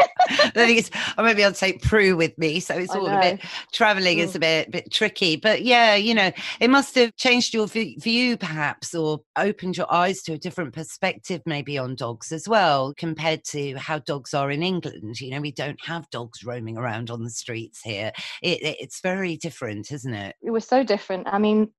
the 0.55 0.67
thing 0.67 0.77
is, 0.77 0.91
I 1.17 1.23
might 1.23 1.35
be 1.35 1.43
able 1.43 1.55
to 1.55 1.59
take 1.59 1.81
Prue 1.81 2.15
with 2.15 2.37
me, 2.37 2.61
so 2.61 2.75
it's 2.75 2.95
all 2.95 3.07
a 3.07 3.21
bit 3.21 3.41
traveling 3.73 4.19
mm. 4.19 4.23
is 4.23 4.37
a 4.37 4.39
bit 4.39 4.71
bit 4.71 4.93
tricky. 4.93 5.37
But 5.37 5.63
yeah, 5.63 5.95
you 5.95 6.13
know, 6.13 6.31
it 6.61 6.69
must 6.69 6.95
have 6.97 7.17
changed 7.17 7.55
your 7.55 7.67
view, 7.67 8.37
perhaps, 8.37 8.95
or 8.95 9.21
opened 9.39 9.79
your 9.79 9.91
eyes 9.91 10.23
to 10.25 10.35
a 10.35 10.39
different 10.39 10.75
perspective, 10.75 11.41
maybe 11.47 11.79
on 11.79 11.95
dogs 11.95 12.33
as 12.33 12.47
well, 12.47 12.93
compared 12.99 13.45
to 13.45 13.75
how 13.77 14.01
dogs 14.01 14.35
are 14.35 14.51
in 14.51 14.63
England. 14.63 15.21
You 15.21 15.31
know, 15.31 15.41
we 15.41 15.53
don't 15.53 15.83
have 15.87 16.11
dogs 16.11 16.45
roaming 16.45 16.77
around 16.77 17.11
on 17.11 17.25
the 17.25 17.31
streets 17.31 17.81
here. 17.81 18.13
It, 18.43 18.63
it, 18.63 18.77
it's 18.79 19.01
very 19.01 19.39
different, 19.39 19.91
isn't 19.91 20.15
it? 20.15 20.37
It 20.43 20.51
was 20.51 20.67
so 20.67 20.85
different. 20.85 21.29
I 21.29 21.39
mean, 21.39 21.71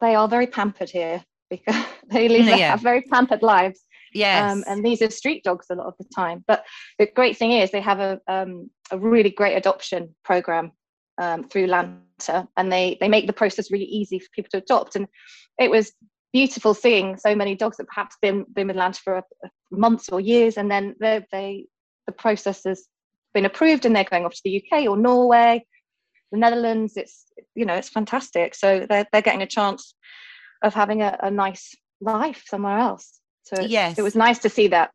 they 0.00 0.14
are 0.14 0.28
very 0.28 0.46
pampered 0.46 0.90
here 0.90 1.24
because 1.50 1.84
they 2.10 2.28
live 2.28 2.46
yeah. 2.46 2.76
very 2.76 3.02
pampered 3.02 3.42
lives 3.42 3.84
Yes. 4.12 4.52
Um, 4.52 4.64
and 4.66 4.84
these 4.84 5.02
are 5.02 5.10
street 5.10 5.44
dogs 5.44 5.66
a 5.70 5.74
lot 5.74 5.86
of 5.86 5.94
the 5.98 6.04
time. 6.14 6.44
But 6.46 6.64
the 6.98 7.06
great 7.06 7.36
thing 7.36 7.52
is 7.52 7.70
they 7.70 7.80
have 7.80 8.00
a, 8.00 8.20
um, 8.28 8.70
a 8.90 8.98
really 8.98 9.30
great 9.30 9.56
adoption 9.56 10.14
program 10.24 10.72
um, 11.18 11.44
through 11.44 11.66
Lanta 11.66 12.48
and 12.56 12.72
they, 12.72 12.96
they 13.00 13.08
make 13.08 13.26
the 13.26 13.32
process 13.32 13.70
really 13.70 13.84
easy 13.86 14.18
for 14.18 14.28
people 14.34 14.50
to 14.52 14.58
adopt. 14.58 14.96
And 14.96 15.06
it 15.58 15.70
was 15.70 15.92
beautiful 16.32 16.74
seeing 16.74 17.16
so 17.16 17.34
many 17.34 17.54
dogs 17.54 17.76
that 17.76 17.88
perhaps 17.88 18.16
been, 18.22 18.44
been 18.52 18.68
with 18.68 18.76
Lanta 18.76 18.98
for 18.98 19.16
a, 19.16 19.24
a 19.44 19.48
months 19.70 20.08
or 20.08 20.20
years 20.20 20.56
and 20.56 20.70
then 20.70 20.94
they, 21.00 21.24
they, 21.32 21.66
the 22.06 22.12
process 22.12 22.62
has 22.64 22.86
been 23.34 23.44
approved 23.44 23.86
and 23.86 23.94
they're 23.94 24.04
going 24.04 24.24
off 24.24 24.34
to 24.34 24.40
the 24.44 24.62
UK 24.62 24.86
or 24.86 24.96
Norway, 24.96 25.64
the 26.30 26.38
Netherlands. 26.38 26.94
It's, 26.96 27.26
you 27.54 27.64
know, 27.64 27.74
it's 27.74 27.88
fantastic. 27.88 28.54
So 28.54 28.86
they're, 28.88 29.06
they're 29.12 29.22
getting 29.22 29.42
a 29.42 29.46
chance 29.46 29.94
of 30.62 30.74
having 30.74 31.02
a, 31.02 31.16
a 31.22 31.30
nice 31.30 31.74
life 32.00 32.44
somewhere 32.46 32.78
else. 32.78 33.20
So 33.42 33.60
yes. 33.60 33.98
it 33.98 34.02
was 34.02 34.14
nice 34.14 34.38
to 34.40 34.48
see 34.48 34.68
that. 34.68 34.90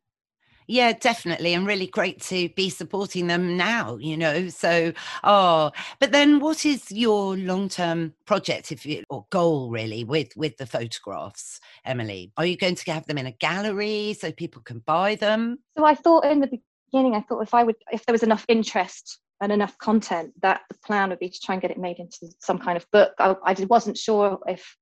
Yeah, 0.67 0.91
definitely. 0.91 1.53
And 1.53 1.65
really 1.65 1.87
great 1.87 2.21
to 2.23 2.49
be 2.49 2.69
supporting 2.69 3.27
them 3.27 3.55
now, 3.55 3.95
you 3.97 4.17
know. 4.17 4.49
So, 4.49 4.91
oh, 5.23 5.71
but 5.99 6.11
then 6.11 6.41
what 6.41 6.65
is 6.65 6.91
your 6.91 7.37
long-term 7.37 8.13
project 8.25 8.73
if 8.73 8.85
you 8.85 9.03
or 9.09 9.25
goal 9.29 9.69
really 9.69 10.03
with 10.03 10.35
with 10.35 10.57
the 10.57 10.65
photographs, 10.65 11.61
Emily? 11.85 12.33
Are 12.35 12.45
you 12.45 12.57
going 12.57 12.75
to 12.75 12.91
have 12.91 13.07
them 13.07 13.17
in 13.17 13.27
a 13.27 13.31
gallery 13.31 14.17
so 14.19 14.31
people 14.31 14.61
can 14.61 14.79
buy 14.79 15.15
them? 15.15 15.59
So 15.77 15.85
I 15.85 15.95
thought 15.95 16.25
in 16.25 16.41
the 16.41 16.59
beginning, 16.91 17.15
I 17.15 17.21
thought 17.21 17.41
if 17.41 17.53
I 17.53 17.63
would 17.63 17.77
if 17.91 18.05
there 18.05 18.13
was 18.13 18.23
enough 18.23 18.43
interest 18.49 19.19
and 19.39 19.51
enough 19.51 19.77
content 19.77 20.33
that 20.41 20.61
the 20.69 20.75
plan 20.85 21.09
would 21.09 21.19
be 21.19 21.29
to 21.29 21.39
try 21.39 21.53
and 21.53 21.61
get 21.61 21.71
it 21.71 21.77
made 21.77 21.99
into 21.99 22.27
some 22.39 22.57
kind 22.57 22.75
of 22.75 22.85
book. 22.91 23.13
I, 23.19 23.35
I 23.43 23.55
wasn't 23.69 23.97
sure 23.97 24.39
if 24.47 24.75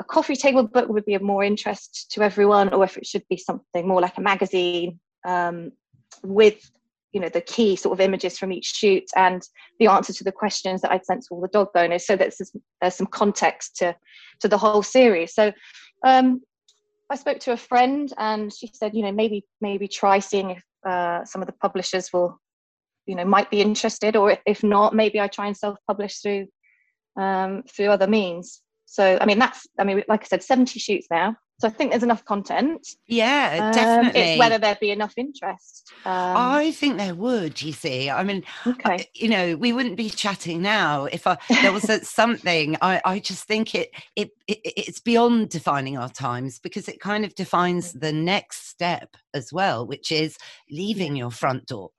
a 0.00 0.04
coffee 0.04 0.36
table 0.36 0.62
book 0.62 0.88
would 0.88 1.04
be 1.04 1.14
of 1.14 1.22
more 1.22 1.42
interest 1.42 2.10
to 2.12 2.22
everyone 2.22 2.72
or 2.72 2.84
if 2.84 2.96
it 2.96 3.06
should 3.06 3.24
be 3.28 3.36
something 3.36 3.86
more 3.86 4.00
like 4.00 4.16
a 4.16 4.20
magazine 4.20 4.98
um, 5.26 5.72
with 6.22 6.70
you 7.12 7.20
know 7.20 7.28
the 7.28 7.40
key 7.40 7.74
sort 7.74 7.98
of 7.98 8.04
images 8.04 8.38
from 8.38 8.52
each 8.52 8.66
shoot 8.66 9.04
and 9.16 9.42
the 9.80 9.86
answer 9.86 10.12
to 10.12 10.24
the 10.24 10.32
questions 10.32 10.82
that 10.82 10.92
I'd 10.92 11.06
sent 11.06 11.22
to 11.22 11.28
all 11.30 11.40
the 11.40 11.48
dog 11.48 11.68
owners. 11.74 12.06
So 12.06 12.16
that 12.16 12.34
there's, 12.80 12.94
some 12.94 13.06
context 13.06 13.76
to 13.76 13.96
to 14.40 14.48
the 14.48 14.58
whole 14.58 14.82
series. 14.82 15.34
So 15.34 15.52
um, 16.04 16.42
I 17.10 17.16
spoke 17.16 17.40
to 17.40 17.52
a 17.52 17.56
friend 17.56 18.12
and 18.18 18.52
she 18.52 18.70
said 18.72 18.94
you 18.94 19.02
know 19.02 19.12
maybe 19.12 19.44
maybe 19.60 19.88
try 19.88 20.18
seeing 20.18 20.50
if 20.50 20.62
uh, 20.86 21.24
some 21.24 21.42
of 21.42 21.46
the 21.46 21.54
publishers 21.54 22.12
will 22.12 22.38
you 23.06 23.14
know 23.14 23.24
might 23.24 23.50
be 23.50 23.62
interested 23.62 24.14
or 24.16 24.36
if 24.46 24.62
not 24.62 24.94
maybe 24.94 25.18
i 25.18 25.26
try 25.26 25.46
and 25.46 25.56
self-publish 25.56 26.18
through 26.18 26.46
um, 27.16 27.64
through 27.74 27.86
other 27.86 28.06
means 28.06 28.60
so 28.88 29.18
i 29.20 29.26
mean 29.26 29.38
that's 29.38 29.66
i 29.78 29.84
mean 29.84 30.02
like 30.08 30.22
i 30.22 30.26
said 30.26 30.42
70 30.42 30.78
shoots 30.80 31.06
now 31.10 31.36
so 31.60 31.66
I 31.66 31.70
think 31.72 31.90
there's 31.90 32.04
enough 32.04 32.24
content. 32.24 32.86
Yeah, 33.08 33.58
um, 33.60 33.72
definitely. 33.72 34.20
It's 34.20 34.38
whether 34.38 34.58
there'd 34.58 34.78
be 34.78 34.92
enough 34.92 35.14
interest. 35.16 35.92
Um, 36.04 36.36
I 36.36 36.70
think 36.70 36.98
there 36.98 37.16
would. 37.16 37.60
You 37.60 37.72
see, 37.72 38.08
I 38.08 38.22
mean, 38.22 38.44
okay. 38.64 38.92
I, 38.92 39.06
you 39.14 39.28
know, 39.28 39.56
we 39.56 39.72
wouldn't 39.72 39.96
be 39.96 40.08
chatting 40.08 40.62
now 40.62 41.06
if 41.06 41.26
I, 41.26 41.36
there 41.62 41.72
was 41.72 41.90
something. 42.08 42.76
I, 42.80 43.00
I 43.04 43.18
just 43.18 43.44
think 43.44 43.74
it, 43.74 43.90
it, 44.14 44.30
it 44.46 44.60
it's 44.64 45.00
beyond 45.00 45.48
defining 45.48 45.98
our 45.98 46.08
times 46.08 46.60
because 46.60 46.88
it 46.88 47.00
kind 47.00 47.24
of 47.24 47.34
defines 47.34 47.92
the 47.92 48.12
next 48.12 48.68
step 48.68 49.16
as 49.34 49.52
well, 49.52 49.86
which 49.86 50.12
is 50.12 50.36
leaving 50.70 51.16
your 51.16 51.30
front 51.30 51.66
door. 51.66 51.90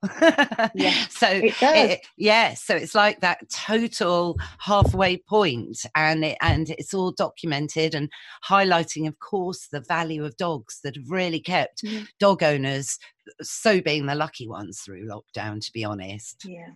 yeah. 0.74 0.94
So 1.10 1.28
it 1.28 1.56
does. 1.60 1.90
It, 1.92 2.08
yeah. 2.18 2.54
So 2.54 2.76
it's 2.76 2.96
like 2.96 3.20
that 3.22 3.50
total 3.50 4.38
halfway 4.60 5.18
point, 5.18 5.86
and 5.96 6.24
it, 6.24 6.38
and 6.42 6.70
it's 6.70 6.94
all 6.94 7.12
documented 7.12 7.94
and 7.94 8.10
highlighting, 8.48 9.08
of 9.08 9.20
course, 9.20 9.49
the 9.72 9.82
value 9.82 10.24
of 10.26 10.38
dogs 10.38 10.80
that 10.84 10.96
have 10.96 11.10
really 11.10 11.40
kept 11.40 11.84
mm. 11.84 12.08
dog 12.20 12.44
owners 12.44 12.98
so 13.42 13.82
being 13.82 14.06
the 14.06 14.16
lucky 14.16 14.48
ones 14.48 14.82
through 14.82 15.08
lockdown. 15.08 15.64
To 15.66 15.72
be 15.74 15.84
honest. 15.84 16.44
Yeah. 16.46 16.70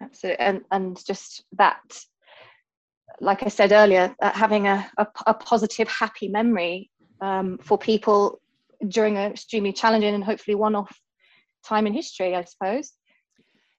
Absolutely. 0.00 0.44
And 0.44 0.60
and 0.70 1.04
just 1.06 1.44
that 1.52 1.80
like 3.20 3.42
I 3.42 3.48
said 3.48 3.72
earlier, 3.72 4.14
uh, 4.20 4.32
having 4.32 4.66
a, 4.66 4.86
a, 4.98 5.06
a, 5.26 5.34
positive, 5.34 5.88
happy 5.88 6.28
memory 6.28 6.90
um, 7.20 7.58
for 7.62 7.78
people 7.78 8.40
during 8.88 9.16
an 9.16 9.30
extremely 9.30 9.72
challenging 9.72 10.14
and 10.14 10.22
hopefully 10.22 10.54
one-off 10.54 11.00
time 11.64 11.86
in 11.86 11.94
history, 11.94 12.34
I 12.34 12.44
suppose. 12.44 12.92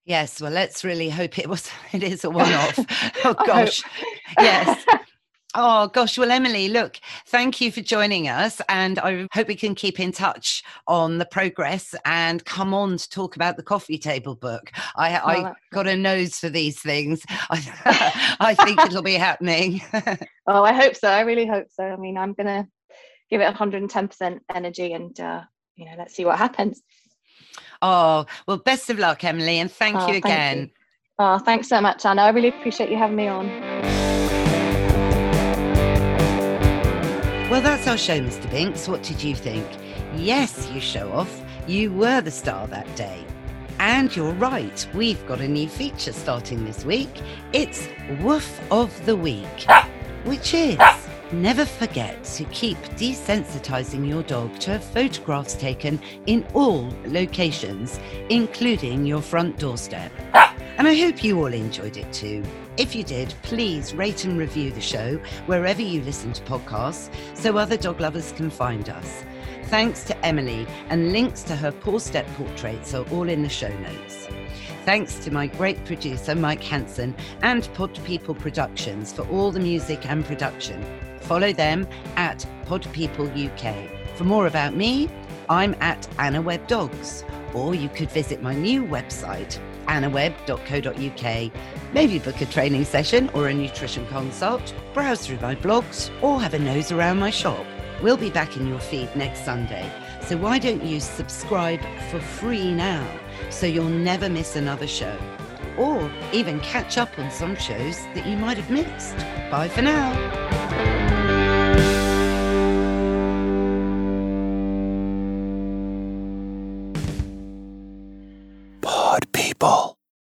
Yes, 0.05 0.41
well, 0.41 0.51
let's 0.51 0.83
really 0.83 1.09
hope 1.09 1.37
it 1.37 1.47
was. 1.47 1.69
It 1.93 2.03
is 2.03 2.23
a 2.23 2.29
one-off. 2.31 2.79
oh 3.25 3.35
gosh, 3.45 3.83
yes. 4.39 4.83
Oh 5.59 5.87
gosh, 5.87 6.19
well, 6.19 6.29
Emily, 6.29 6.69
look, 6.69 6.99
thank 7.25 7.59
you 7.59 7.71
for 7.71 7.81
joining 7.81 8.27
us, 8.27 8.61
and 8.69 8.99
I 8.99 9.27
hope 9.33 9.47
we 9.47 9.55
can 9.55 9.73
keep 9.73 9.99
in 9.99 10.11
touch 10.11 10.61
on 10.87 11.17
the 11.17 11.25
progress 11.25 11.95
and 12.05 12.45
come 12.45 12.75
on 12.75 12.97
to 12.97 13.09
talk 13.09 13.35
about 13.35 13.57
the 13.57 13.63
coffee 13.63 13.97
table 13.97 14.35
book. 14.35 14.71
I, 14.95 15.17
oh, 15.17 15.25
I 15.25 15.53
got 15.73 15.87
a 15.87 15.97
nose 15.97 16.37
for 16.37 16.49
these 16.49 16.79
things. 16.79 17.23
I, 17.49 18.37
I 18.39 18.53
think 18.53 18.79
it'll 18.81 19.01
be 19.01 19.15
happening. 19.15 19.81
oh, 20.45 20.63
I 20.63 20.73
hope 20.73 20.95
so. 20.95 21.09
I 21.09 21.21
really 21.21 21.47
hope 21.47 21.67
so. 21.71 21.83
I 21.83 21.95
mean, 21.95 22.19
I'm 22.19 22.33
gonna 22.33 22.67
give 23.31 23.41
it 23.41 23.51
110% 23.51 24.39
energy 24.53 24.93
and 24.93 25.19
uh, 25.19 25.41
you 25.75 25.85
know 25.85 25.93
let's 25.97 26.15
see 26.15 26.25
what 26.25 26.37
happens 26.37 26.81
oh 27.81 28.25
well 28.47 28.57
best 28.57 28.89
of 28.89 28.97
luck 28.97 29.23
emily 29.23 29.59
and 29.59 29.71
thank 29.71 29.95
oh, 29.95 30.07
you 30.07 30.15
again 30.15 30.57
thank 30.57 30.69
you. 30.69 30.73
oh 31.19 31.37
thanks 31.37 31.69
so 31.69 31.79
much 31.79 32.05
anna 32.05 32.23
i 32.23 32.29
really 32.29 32.49
appreciate 32.49 32.89
you 32.89 32.97
having 32.97 33.15
me 33.15 33.27
on 33.27 33.96
well 37.57 37.63
that's 37.63 37.87
our 37.87 37.97
show 37.97 38.19
mr 38.19 38.47
binks 38.51 38.87
what 38.87 39.01
did 39.01 39.23
you 39.23 39.33
think 39.33 39.65
yes 40.15 40.69
you 40.69 40.79
show 40.79 41.11
off 41.11 41.41
you 41.65 41.91
were 41.91 42.21
the 42.21 42.29
star 42.29 42.67
that 42.67 42.85
day 42.95 43.25
and 43.79 44.15
you're 44.15 44.33
right, 44.33 44.87
we've 44.93 45.25
got 45.27 45.39
a 45.39 45.47
new 45.47 45.69
feature 45.69 46.11
starting 46.11 46.65
this 46.65 46.83
week. 46.83 47.21
It's 47.53 47.87
Woof 48.21 48.59
of 48.71 49.05
the 49.05 49.15
Week, 49.15 49.67
which 50.23 50.55
is 50.55 50.79
Never 51.31 51.63
forget 51.63 52.23
to 52.23 52.43
keep 52.45 52.77
desensitizing 52.95 54.07
your 54.07 54.23
dog 54.23 54.57
to 54.61 54.79
photographs 54.79 55.53
taken 55.53 55.99
in 56.25 56.43
all 56.55 56.91
locations, 57.05 57.99
including 58.29 59.05
your 59.05 59.21
front 59.21 59.59
doorstep. 59.59 60.11
And 60.77 60.87
I 60.87 60.93
hope 60.93 61.23
you 61.23 61.39
all 61.39 61.53
enjoyed 61.53 61.97
it 61.97 62.13
too. 62.13 62.43
If 62.77 62.95
you 62.95 63.03
did, 63.03 63.33
please 63.41 63.95
rate 63.95 64.25
and 64.25 64.37
review 64.37 64.69
the 64.69 64.79
show 64.79 65.17
wherever 65.47 65.81
you 65.81 66.03
listen 66.03 66.33
to 66.33 66.43
podcasts 66.43 67.09
so 67.33 67.57
other 67.57 67.77
dog 67.77 67.99
lovers 67.99 68.31
can 68.31 68.51
find 68.51 68.87
us. 68.87 69.23
Thanks 69.65 70.03
to 70.05 70.25
Emily, 70.25 70.67
and 70.89 71.11
links 71.11 71.41
to 71.43 71.55
her 71.55 71.71
Pawstep 71.71 72.27
Portraits 72.35 72.93
are 72.93 73.05
all 73.09 73.27
in 73.27 73.41
the 73.41 73.49
show 73.49 73.75
notes. 73.79 74.27
Thanks 74.85 75.15
to 75.25 75.31
my 75.31 75.47
great 75.47 75.83
producer, 75.83 76.35
Mike 76.35 76.63
Hanson, 76.63 77.15
and 77.41 77.67
Pod 77.73 77.99
People 78.05 78.35
Productions 78.35 79.11
for 79.11 79.27
all 79.29 79.51
the 79.51 79.59
music 79.59 80.05
and 80.05 80.23
production. 80.23 80.85
Follow 81.21 81.51
them 81.51 81.87
at 82.15 82.45
Pod 82.65 82.87
People 82.93 83.27
UK. 83.27 83.75
For 84.15 84.23
more 84.23 84.47
about 84.47 84.75
me, 84.75 85.09
I'm 85.49 85.75
at 85.81 86.07
Anna 86.19 86.41
Webb 86.41 86.67
Dogs, 86.67 87.25
or 87.53 87.75
you 87.75 87.89
could 87.89 88.11
visit 88.11 88.41
my 88.41 88.55
new 88.55 88.83
website, 88.83 89.59
annawebb.co.uk. 89.87 91.51
Maybe 91.93 92.19
book 92.19 92.41
a 92.41 92.45
training 92.45 92.85
session 92.85 93.29
or 93.33 93.47
a 93.47 93.53
nutrition 93.53 94.05
consult, 94.07 94.73
browse 94.93 95.25
through 95.25 95.39
my 95.39 95.55
blogs, 95.55 96.11
or 96.21 96.39
have 96.41 96.53
a 96.53 96.59
nose 96.59 96.91
around 96.91 97.19
my 97.19 97.29
shop. 97.29 97.65
We'll 98.01 98.17
be 98.17 98.29
back 98.29 98.55
in 98.57 98.67
your 98.67 98.79
feed 98.79 99.15
next 99.15 99.43
Sunday, 99.43 99.89
so 100.21 100.37
why 100.37 100.59
don't 100.59 100.83
you 100.83 100.99
subscribe 100.99 101.81
for 102.11 102.19
free 102.19 102.71
now 102.73 103.07
so 103.49 103.65
you'll 103.65 103.85
never 103.89 104.29
miss 104.29 104.55
another 104.55 104.87
show? 104.87 105.17
Or 105.77 106.11
even 106.31 106.59
catch 106.59 106.97
up 106.97 107.17
on 107.17 107.31
some 107.31 107.55
shows 107.55 107.97
that 108.13 108.25
you 108.25 108.37
might 108.37 108.57
have 108.57 108.69
missed. 108.69 109.17
Bye 109.49 109.69
for 109.69 109.81
now. 109.81 110.46